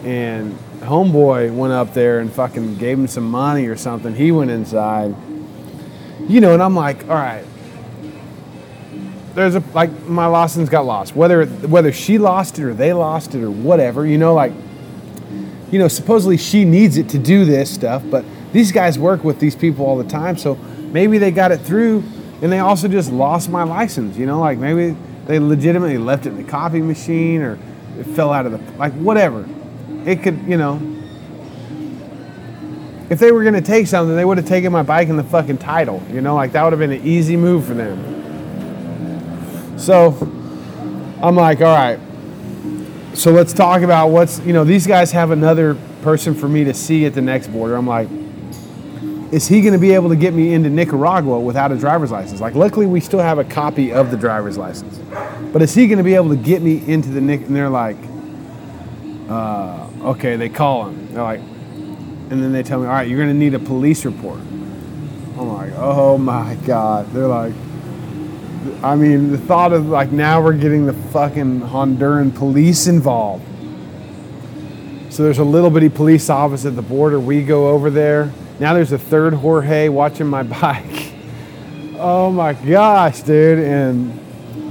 [0.04, 4.16] And homeboy went up there and fucking gave him some money or something.
[4.16, 5.16] He went inside.
[6.28, 7.46] You know, and I'm like, all right.
[9.34, 11.16] There's a like my Lawson's got lost.
[11.16, 14.52] Whether whether she lost it or they lost it or whatever, you know, like
[15.72, 19.40] you know, supposedly she needs it to do this stuff, but these guys work with
[19.40, 20.56] these people all the time, so
[20.92, 22.04] maybe they got it through
[22.42, 26.30] and they also just lost my license, you know, like maybe they legitimately left it
[26.30, 27.58] in the copy machine or
[27.98, 29.48] it fell out of the like whatever
[30.06, 30.80] it could, you know,
[33.10, 35.58] if they were to take something, they would have taken my bike and the fucking
[35.58, 36.02] title.
[36.12, 39.78] You know, like that would have been an easy move for them.
[39.78, 40.16] So
[41.22, 42.00] I'm like, all right.
[43.14, 46.74] So let's talk about what's, you know, these guys have another person for me to
[46.74, 47.76] see at the next border.
[47.76, 48.08] I'm like,
[49.34, 52.42] is he going to be able to get me into Nicaragua without a driver's license?
[52.42, 55.00] Like, luckily, we still have a copy of the driver's license.
[55.52, 57.42] But is he going to be able to get me into the Nick?
[57.42, 57.98] And they're like,
[59.32, 61.14] uh, okay, they call him.
[61.14, 64.04] They're like, and then they tell me, all right, you're going to need a police
[64.06, 64.40] report.
[64.40, 67.12] I'm like, oh my God.
[67.12, 67.54] They're like,
[68.84, 73.46] I mean, the thought of like now we're getting the fucking Honduran police involved.
[75.10, 77.20] So there's a little bitty police office at the border.
[77.20, 78.32] We go over there.
[78.60, 81.14] Now there's a third Jorge watching my bike.
[81.98, 83.60] oh my gosh, dude.
[83.60, 84.20] And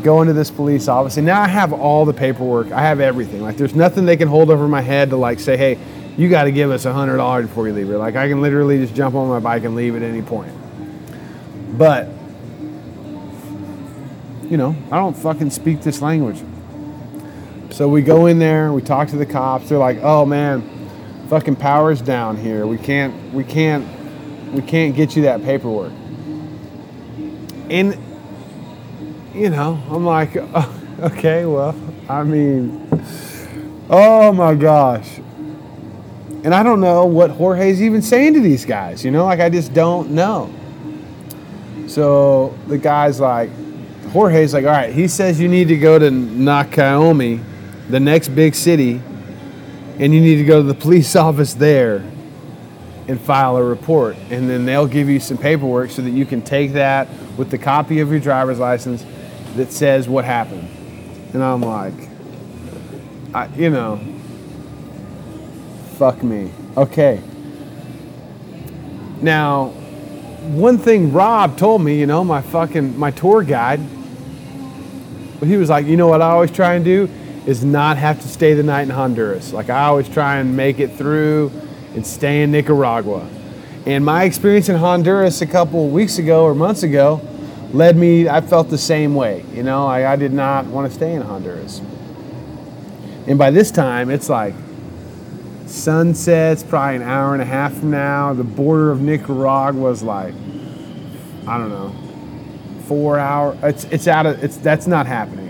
[0.02, 1.16] go into this police office.
[1.16, 2.72] And now I have all the paperwork.
[2.72, 3.42] I have everything.
[3.42, 5.78] Like there's nothing they can hold over my head to like say, hey,
[6.16, 7.96] you got to give us a hundred dollars before you leave here.
[7.96, 10.52] Like I can literally just jump on my bike and leave at any point.
[11.78, 12.08] But
[14.50, 16.42] you know, I don't fucking speak this language.
[17.70, 19.68] So we go in there, we talk to the cops.
[19.68, 20.62] They're like, "Oh man,
[21.28, 22.66] fucking power's down here.
[22.66, 25.92] We can't, we can't, we can't get you that paperwork."
[27.70, 27.96] And
[29.34, 31.74] you know, I'm like, oh, "Okay, well,
[32.08, 32.88] I mean,
[33.88, 35.18] oh my gosh."
[36.42, 39.04] And I don't know what Jorge's even saying to these guys.
[39.04, 40.52] You know, like I just don't know.
[41.86, 43.50] So the guy's like,
[44.12, 47.42] Jorge's like, all right, he says you need to go to Nacaome,
[47.90, 49.02] the next big city,
[49.98, 52.02] and you need to go to the police office there
[53.06, 54.16] and file a report.
[54.30, 57.58] And then they'll give you some paperwork so that you can take that with the
[57.58, 59.04] copy of your driver's license
[59.56, 60.68] that says what happened.
[61.32, 61.94] And I'm like,
[63.34, 64.00] I, you know,
[65.96, 66.50] fuck me.
[66.76, 67.20] Okay.
[69.22, 69.68] Now,
[70.48, 73.80] one thing Rob told me, you know, my fucking my tour guide,
[75.40, 77.08] he was like, you know what I always try and do
[77.46, 79.52] is not have to stay the night in Honduras.
[79.52, 81.52] Like I always try and make it through
[81.94, 83.28] and stay in Nicaragua.
[83.86, 87.20] And my experience in Honduras a couple weeks ago or months ago
[87.72, 89.44] led me, I felt the same way.
[89.52, 91.80] You know, I, I did not want to stay in Honduras.
[93.26, 94.54] And by this time, it's like
[95.66, 98.32] sunsets probably an hour and a half from now.
[98.34, 100.34] The border of Nicaragua was like,
[101.46, 101.94] I don't know,
[102.86, 103.56] four hour.
[103.62, 105.48] It's it's out of it's that's not happening.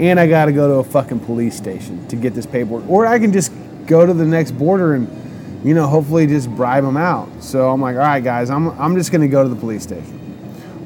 [0.00, 3.06] And I got to go to a fucking police station to get this paperwork, or
[3.06, 3.52] I can just
[3.86, 5.08] go to the next border and,
[5.66, 7.28] you know, hopefully just bribe them out.
[7.42, 10.27] So I'm like, all right, guys, I'm I'm just gonna go to the police station.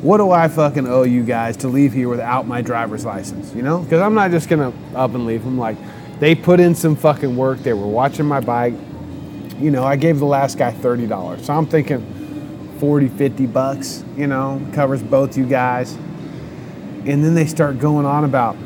[0.03, 3.55] What do I fucking owe you guys to leave here without my driver's license?
[3.55, 5.47] You know, because I'm not just gonna up and leave.
[5.47, 5.77] I'm like,
[6.19, 7.61] they put in some fucking work.
[7.61, 8.75] They were watching my bike.
[9.61, 14.05] You know, I gave the last guy thirty dollars, so I'm thinking 40, 50 bucks,
[14.17, 15.93] you know, covers both you guys.
[15.93, 18.57] And then they start going on about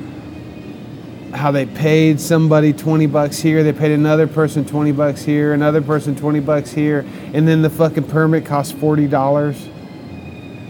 [1.35, 5.83] how they paid somebody 20 bucks here, they paid another person 20 bucks here, another
[5.83, 9.76] person 20 bucks here, and then the fucking permit costs $40.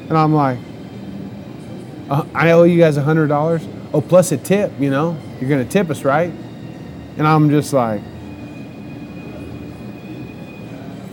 [0.09, 0.59] And I'm like,
[2.09, 3.91] uh, I owe you guys $100.
[3.93, 6.33] Oh, plus a tip, you know, you're going to tip us, right?
[7.17, 8.03] And I'm just like,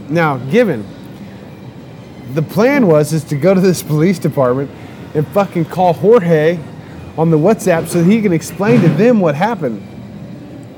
[0.09, 0.85] now, given
[2.33, 4.69] the plan was is to go to this police department
[5.15, 6.59] and fucking call Jorge
[7.17, 9.81] on the WhatsApp so he can explain to them what happened.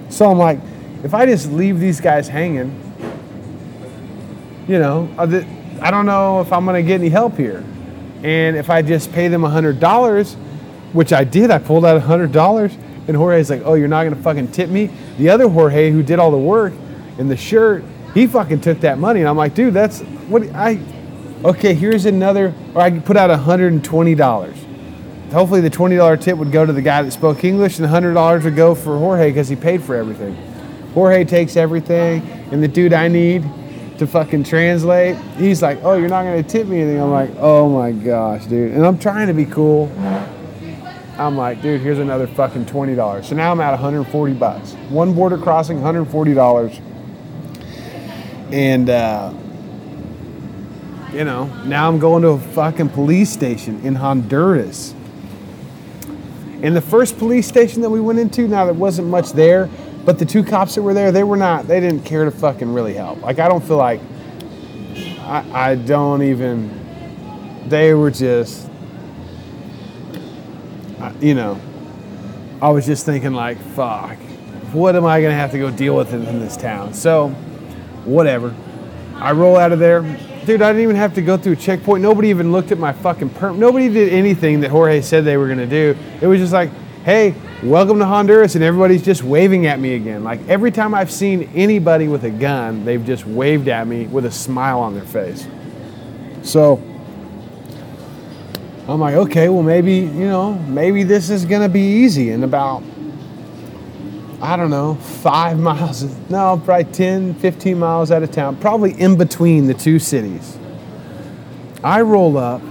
[0.10, 0.60] So I'm like,
[1.04, 2.82] if I just leave these guys hanging,
[4.68, 7.64] you know, I don't know if I'm gonna get any help here.
[8.24, 10.34] And if I just pay them hundred dollars,
[10.94, 12.76] which I did, I pulled out hundred dollars,
[13.08, 16.20] and Jorge's like, "Oh, you're not gonna fucking tip me." The other Jorge who did
[16.20, 16.74] all the work
[17.18, 20.80] in the shirt, he fucking took that money, and I'm like, "Dude, that's what I
[21.46, 24.56] okay, here's another, or I put out $120.
[25.32, 28.44] Hopefully, the $20 tip would go to the guy that spoke English, and the $100
[28.44, 30.36] would go for Jorge because he paid for everything.
[30.94, 33.44] Jorge takes everything, and the dude I need
[34.00, 37.02] to fucking translate, he's like, oh, you're not to tip me anything.
[37.02, 38.74] I'm like, oh my gosh, dude.
[38.74, 39.92] And I'm trying to be cool.
[41.18, 43.24] I'm like, dude, here's another fucking $20.
[43.24, 44.74] So now I'm at 140 bucks.
[44.90, 46.82] One border crossing, $140.
[48.52, 49.34] And, uh,
[51.14, 54.94] you know, now I'm going to a fucking police station in Honduras.
[56.62, 59.70] And the first police station that we went into, now there wasn't much there,
[60.06, 62.72] but the two cops that were there, they were not, they didn't care to fucking
[62.72, 63.22] really help.
[63.22, 64.00] Like, I don't feel like,
[65.22, 68.70] I, I don't even, they were just,
[71.20, 71.60] you know,
[72.62, 74.18] I was just thinking, like, fuck,
[74.72, 76.94] what am I gonna have to go deal with in, this town?
[76.94, 77.30] So,
[78.06, 78.54] whatever.
[79.16, 80.02] I roll out of there,
[80.46, 82.04] dude, I didn't even have to go through a checkpoint.
[82.04, 83.60] Nobody even looked at my fucking perm.
[83.60, 85.98] Nobody did anything that Jorge said they were to do.
[86.22, 86.70] It was just like,
[87.04, 87.34] hey,
[87.64, 90.24] welcome to Honduras, and everybody's just waving at me again.
[90.24, 94.26] Like every time I've seen anybody with a gun, they've just waved at me with
[94.26, 95.48] a smile on their face.
[96.44, 96.82] So
[98.88, 102.32] I'm like, okay, well, maybe, you know, maybe this is going to be easy.
[102.32, 102.84] And about,
[104.42, 109.18] I don't know, five miles, no, probably 10, 15 miles out of town, probably in
[109.18, 110.58] between the two cities.
[111.84, 112.62] I roll up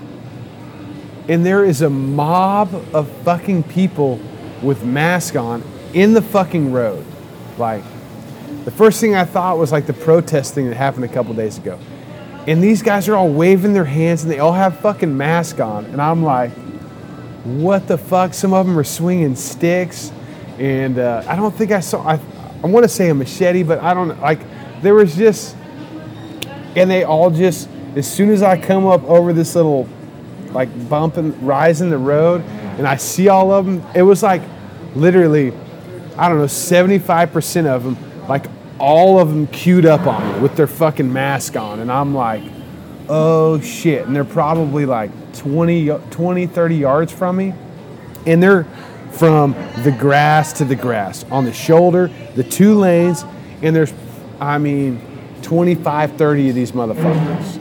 [1.28, 4.20] and there is a mob of fucking people
[4.65, 5.62] with mask on
[5.93, 7.05] in the fucking road.
[7.59, 7.83] Like,
[8.65, 11.59] the first thing I thought was like the protest thing that happened a couple days
[11.59, 11.79] ago.
[12.47, 15.85] And these guys are all waving their hands and they all have fucking masks on.
[15.87, 16.51] And I'm like,
[17.45, 18.35] what the fuck?
[18.35, 20.12] Some of them are swinging sticks.
[20.59, 22.19] And uh, I don't think I saw, I,
[22.62, 24.41] I want to say a machete, but I don't, like,
[24.83, 25.57] there was just,
[26.77, 29.89] and they all just, as soon as I come up over this little,
[30.51, 32.43] like, bump and rise in the road,
[32.79, 34.43] and I see all of them, it was like
[34.95, 35.53] literally,
[36.17, 38.47] I don't know, 75% of them, like,
[38.79, 41.81] all of them queued up on me with their fucking mask on.
[41.81, 42.43] And I'm like,
[43.09, 44.07] oh shit.
[44.07, 47.55] And they're probably like 20, 20 30 yards from me.
[48.27, 48.65] And they're
[49.13, 53.25] from the grass to the grass on the shoulder, the two lanes.
[53.63, 53.93] And there's,
[54.41, 55.01] I mean,
[55.43, 57.57] 25, 30 of these motherfuckers.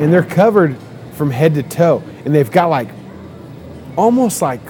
[0.00, 0.76] And they're covered
[1.12, 2.02] from head to toe.
[2.24, 2.88] And they've got like,
[3.96, 4.60] almost like,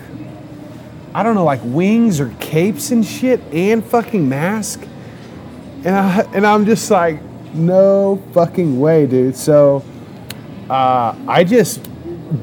[1.15, 4.85] I don't know, like wings or capes and shit and fucking mask
[5.85, 7.23] and I and I'm just like,
[7.55, 9.37] no fucking way, dude.
[9.37, 9.85] So
[10.69, 11.89] uh, I just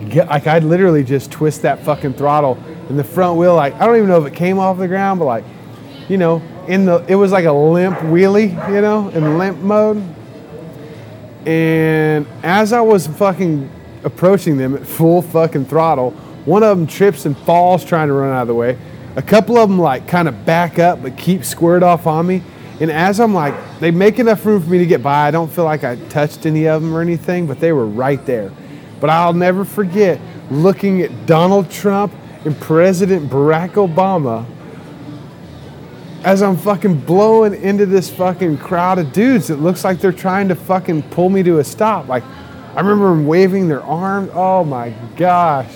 [0.09, 2.57] get, like I literally just twist that fucking throttle
[2.89, 3.55] in the front wheel.
[3.55, 5.43] Like I don't even know if it came off the ground, but like,
[6.07, 10.03] you know, in the it was like a limp wheelie, you know, in limp mode.
[11.45, 13.69] And as I was fucking
[14.03, 16.15] approaching them at full fucking throttle,
[16.45, 18.77] one of them trips and falls trying to run out of the way.
[19.15, 22.43] A couple of them like kind of back up but keep squared off on me.
[22.79, 25.27] And as I'm like, they make enough room for me to get by.
[25.27, 28.25] I don't feel like I touched any of them or anything, but they were right
[28.25, 28.51] there.
[28.99, 30.19] But I'll never forget
[30.49, 32.13] looking at Donald Trump
[32.43, 34.45] and President Barack Obama
[36.23, 39.49] as I'm fucking blowing into this fucking crowd of dudes.
[39.49, 42.07] It looks like they're trying to fucking pull me to a stop.
[42.07, 44.29] Like, I remember them waving their arms.
[44.33, 45.71] Oh my gosh.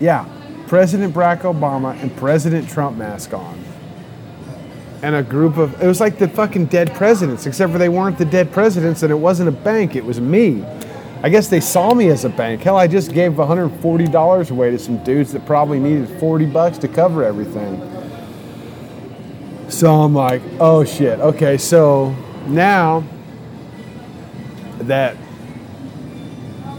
[0.00, 0.28] Yeah,
[0.68, 3.64] President Barack Obama and President Trump mask on.
[5.02, 8.18] And a group of it was like the fucking dead presidents except for they weren't
[8.18, 10.64] the dead presidents and it wasn't a bank it was me.
[11.22, 12.62] I guess they saw me as a bank.
[12.62, 16.88] Hell i just gave $140 away to some dudes that probably needed 40 bucks to
[16.88, 17.80] cover everything.
[19.68, 22.14] So i'm like oh shit okay so
[22.46, 23.04] now
[24.80, 25.16] that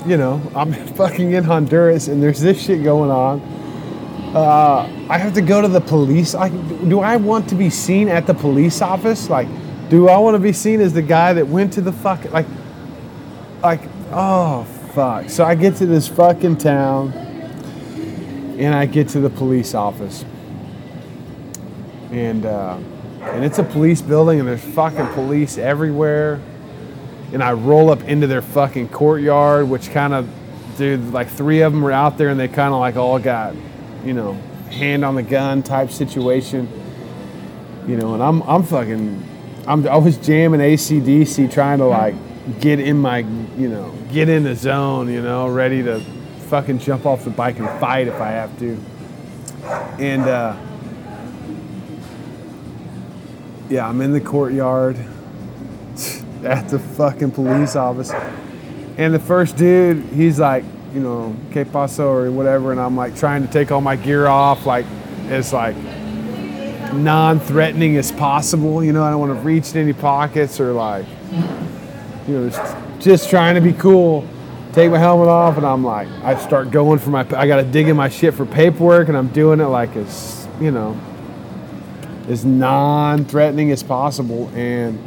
[0.05, 3.39] you know i'm fucking in honduras and there's this shit going on
[4.33, 6.35] uh, I have to go to the police.
[6.35, 6.51] Like,
[6.87, 9.27] do I want to be seen at the police office?
[9.27, 9.47] Like,
[9.89, 12.45] do I want to be seen as the guy that went to the fuck like,
[13.63, 13.81] like,
[14.11, 15.29] oh fuck.
[15.31, 17.11] So I get to this fucking town,
[18.59, 20.23] and I get to the police office,
[22.11, 22.77] and uh,
[23.21, 26.39] and it's a police building, and there's fucking police everywhere,
[27.33, 30.29] and I roll up into their fucking courtyard, which kind of,
[30.77, 33.55] dude, like three of them were out there, and they kind of like all got
[34.03, 34.33] you know,
[34.71, 36.67] hand on the gun type situation.
[37.87, 39.23] You know, and I'm I'm fucking
[39.67, 42.15] I'm I was jamming ACDC trying to like
[42.59, 43.19] get in my
[43.57, 45.99] you know, get in the zone, you know, ready to
[46.49, 48.77] fucking jump off the bike and fight if I have to.
[49.99, 50.57] And uh
[53.69, 54.97] yeah, I'm in the courtyard
[56.45, 58.11] at the fucking police office.
[58.97, 60.63] And the first dude, he's like,
[60.93, 64.27] you know, que paso or whatever, and I'm like trying to take all my gear
[64.27, 64.85] off, like
[65.27, 65.75] as like
[66.93, 68.83] non-threatening as possible.
[68.83, 71.05] You know, I don't want to reach in any pockets or like,
[72.27, 74.27] you know, just, just trying to be cool.
[74.73, 77.21] Take my helmet off, and I'm like, I start going for my.
[77.21, 80.47] I got to dig in my shit for paperwork, and I'm doing it like as
[80.61, 80.99] you know,
[82.27, 84.99] as non-threatening as possible, and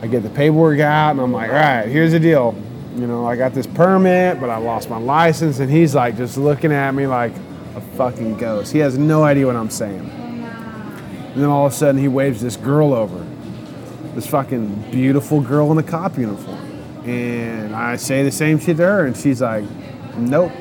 [0.00, 2.54] I get the paperwork out, and I'm like, all right, here's the deal
[2.98, 5.60] you know, I got this permit, but I lost my license.
[5.60, 7.32] And he's like just looking at me like
[7.76, 8.72] a fucking ghost.
[8.72, 10.10] He has no idea what I'm saying.
[10.10, 13.24] Oh, and then all of a sudden he waves this girl over,
[14.14, 16.58] this fucking beautiful girl in a cop uniform.
[17.08, 19.64] And I say the same shit to her, and she's like,
[20.16, 20.52] nope.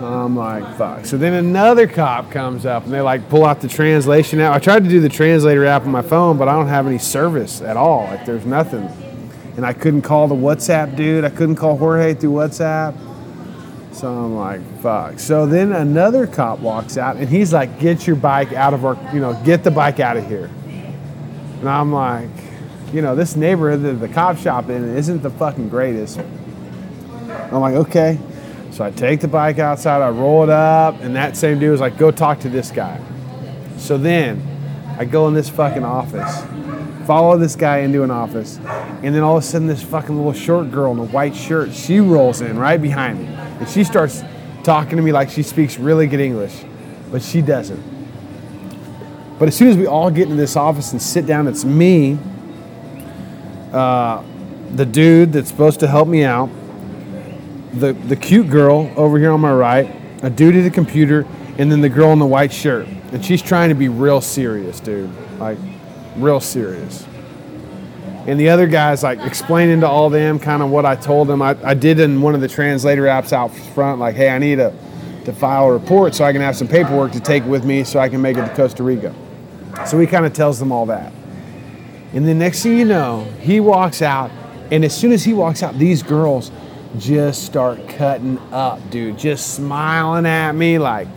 [0.00, 1.06] I'm like, fuck.
[1.06, 4.54] So then another cop comes up and they like pull out the translation app.
[4.54, 6.98] I tried to do the translator app on my phone, but I don't have any
[6.98, 8.04] service at all.
[8.04, 8.90] Like, there's nothing
[9.56, 11.24] and I couldn't call the WhatsApp dude.
[11.24, 12.94] I couldn't call Jorge through WhatsApp.
[13.92, 15.18] So I'm like, fuck.
[15.18, 18.98] So then another cop walks out and he's like, get your bike out of our,
[19.14, 20.50] you know, get the bike out of here.
[21.60, 22.28] And I'm like,
[22.92, 26.18] you know, this neighborhood that the cop shop in isn't the fucking greatest.
[26.18, 28.18] I'm like, okay.
[28.76, 31.80] So I take the bike outside, I roll it up, and that same dude was
[31.80, 33.00] like, go talk to this guy.
[33.78, 34.42] So then
[34.98, 36.44] I go in this fucking office
[37.06, 38.58] follow this guy into an office,
[39.02, 41.72] and then all of a sudden, this fucking little short girl in a white shirt,
[41.72, 44.24] she rolls in right behind me, and she starts
[44.64, 46.64] talking to me like she speaks really good English,
[47.12, 47.82] but she doesn't.
[49.38, 52.18] But as soon as we all get into this office and sit down, it's me,
[53.72, 54.22] uh,
[54.74, 56.50] the dude that's supposed to help me out,
[57.72, 61.26] the, the cute girl over here on my right, a dude at the computer,
[61.58, 62.86] and then the girl in the white shirt.
[63.12, 65.10] And she's trying to be real serious, dude.
[65.38, 65.58] Like,
[66.16, 67.06] real serious.
[68.26, 71.40] And the other guy's like explaining to all them kind of what I told them.
[71.40, 74.58] I, I did in one of the translator apps out front, like, hey, I need
[74.58, 74.74] a,
[75.24, 78.00] to file a report so I can have some paperwork to take with me so
[78.00, 79.14] I can make it to Costa Rica.
[79.86, 81.12] So he kind of tells them all that.
[82.12, 84.30] And the next thing you know, he walks out,
[84.72, 86.50] and as soon as he walks out, these girls
[86.98, 91.08] just start cutting up, dude, just smiling at me like,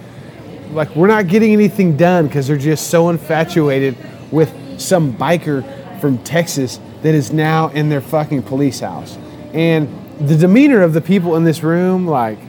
[0.72, 3.96] like we're not getting anything done because they're just so infatuated
[4.32, 5.64] with some biker
[6.00, 9.18] from Texas that is now in their fucking police house.
[9.54, 12.40] And the demeanor of the people in this room, like,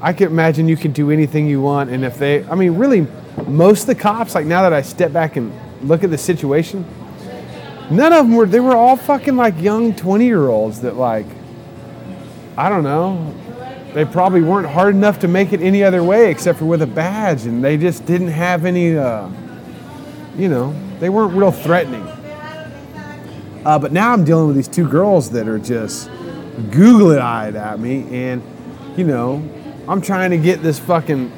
[0.00, 1.90] I can imagine you can do anything you want.
[1.90, 3.06] And if they, I mean, really,
[3.46, 6.84] most of the cops, like now that I step back and look at the situation,
[7.90, 11.26] none of them were, they were all fucking like young 20 year olds that, like,
[12.56, 13.34] I don't know,
[13.94, 16.86] they probably weren't hard enough to make it any other way except for with a
[16.86, 17.44] badge.
[17.44, 19.28] And they just didn't have any, uh,
[20.36, 22.06] you know, they weren't real threatening.
[23.64, 26.10] Uh, but now I'm dealing with these two girls that are just
[26.70, 28.06] googly eyed at me.
[28.10, 28.42] And,
[28.96, 29.48] you know,
[29.86, 31.30] I'm trying to get this fucking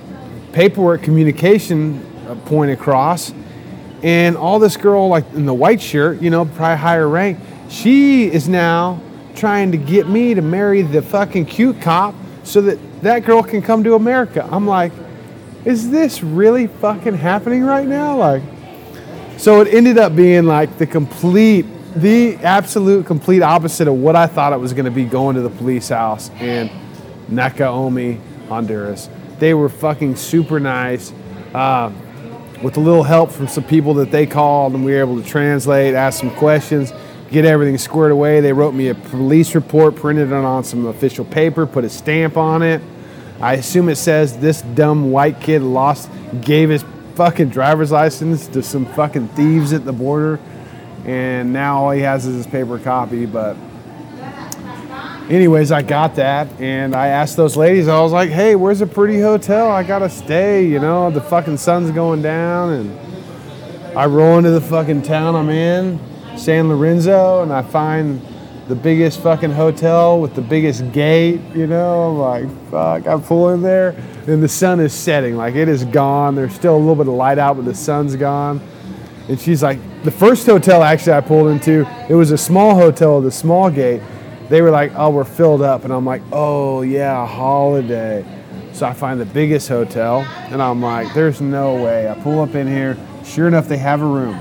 [0.52, 3.32] paperwork communication uh, point across.
[4.02, 7.38] And all this girl, like in the white shirt, you know, probably higher rank,
[7.68, 9.00] she is now
[9.34, 13.62] trying to get me to marry the fucking cute cop so that that girl can
[13.62, 14.48] come to America.
[14.50, 14.92] I'm like,
[15.64, 18.16] is this really fucking happening right now?
[18.16, 18.42] Like,
[19.38, 24.26] so it ended up being like the complete, the absolute complete opposite of what I
[24.26, 26.70] thought it was going to be going to the police house in
[27.28, 29.08] Nacaome, Honduras.
[29.38, 31.12] They were fucking super nice.
[31.54, 31.92] Uh,
[32.62, 35.28] with a little help from some people that they called, and we were able to
[35.28, 36.92] translate, ask some questions,
[37.30, 38.40] get everything squared away.
[38.40, 42.36] They wrote me a police report, printed it on some official paper, put a stamp
[42.36, 42.80] on it.
[43.40, 46.08] I assume it says this dumb white kid lost,
[46.40, 50.38] gave his fucking driver's license to some fucking thieves at the border,
[51.04, 53.26] and now all he has is his paper copy.
[53.26, 53.56] But
[55.28, 57.88] anyways, I got that, and I asked those ladies.
[57.88, 59.70] I was like, "Hey, where's a pretty hotel?
[59.70, 62.98] I gotta stay." You know, the fucking sun's going down, and
[63.96, 66.00] I roll into the fucking town I'm in,
[66.36, 68.20] San Lorenzo, and I find
[68.68, 71.40] the biggest fucking hotel with the biggest gate.
[71.54, 73.90] You know, I'm like, fuck, I pull in there,
[74.26, 75.36] and the sun is setting.
[75.36, 76.34] Like it is gone.
[76.34, 78.60] There's still a little bit of light out, but the sun's gone.
[79.28, 83.16] And she's like, the first hotel actually I pulled into, it was a small hotel
[83.16, 84.02] with a small gate
[84.48, 85.84] they were like, oh, we're filled up.
[85.84, 88.24] And I'm like, oh, yeah, holiday.
[88.72, 90.20] So I find the biggest hotel,
[90.50, 92.08] and I'm like, there's no way.
[92.08, 92.96] I pull up in here.
[93.24, 94.36] Sure enough, they have a room.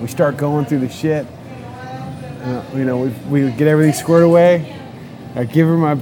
[0.00, 1.26] We start going through the shit.
[2.42, 4.78] Uh, you know, we, we get everything squared away.
[5.34, 5.96] I give her my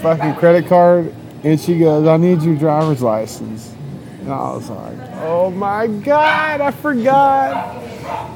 [0.00, 3.74] fucking credit card, and she goes, I need your driver's license.
[4.20, 7.82] And I was like, oh my God, I forgot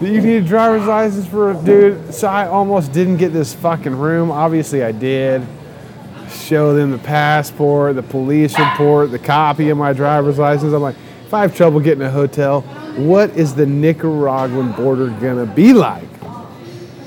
[0.00, 2.12] that you need a driver's license for a dude.
[2.12, 4.30] So I almost didn't get this fucking room.
[4.30, 5.46] Obviously, I did.
[6.30, 10.74] Show them the passport, the police report, the copy of my driver's license.
[10.74, 12.64] I'm like, if I have trouble getting a hotel,
[12.98, 16.08] what is the Nicaraguan border gonna be like?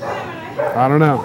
[0.02, 1.18] I don't know.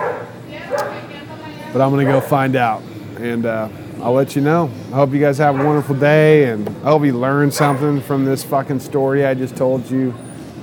[1.73, 2.81] But I'm gonna go find out.
[3.19, 3.69] And uh,
[4.01, 4.69] I'll let you know.
[4.91, 8.25] I hope you guys have a wonderful day and I hope you learned something from
[8.25, 10.13] this fucking story I just told you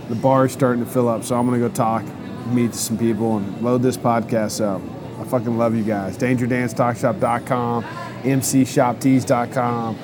[0.09, 2.05] the bar is starting to fill up, so I'm gonna go talk,
[2.49, 4.83] meet some people, and load this podcast up.
[5.19, 6.19] I fucking love you guys.
[6.19, 7.85] DangerDanceTalkShop.com,
[8.25, 9.97] MCShopTees.com,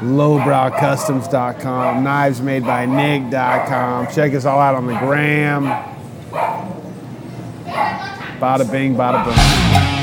[0.00, 4.08] LowbrowCustoms.com, KnivesMadeByNick.com.
[4.12, 5.64] Check us all out on the gram.
[8.40, 9.95] Bada bing, bada boom.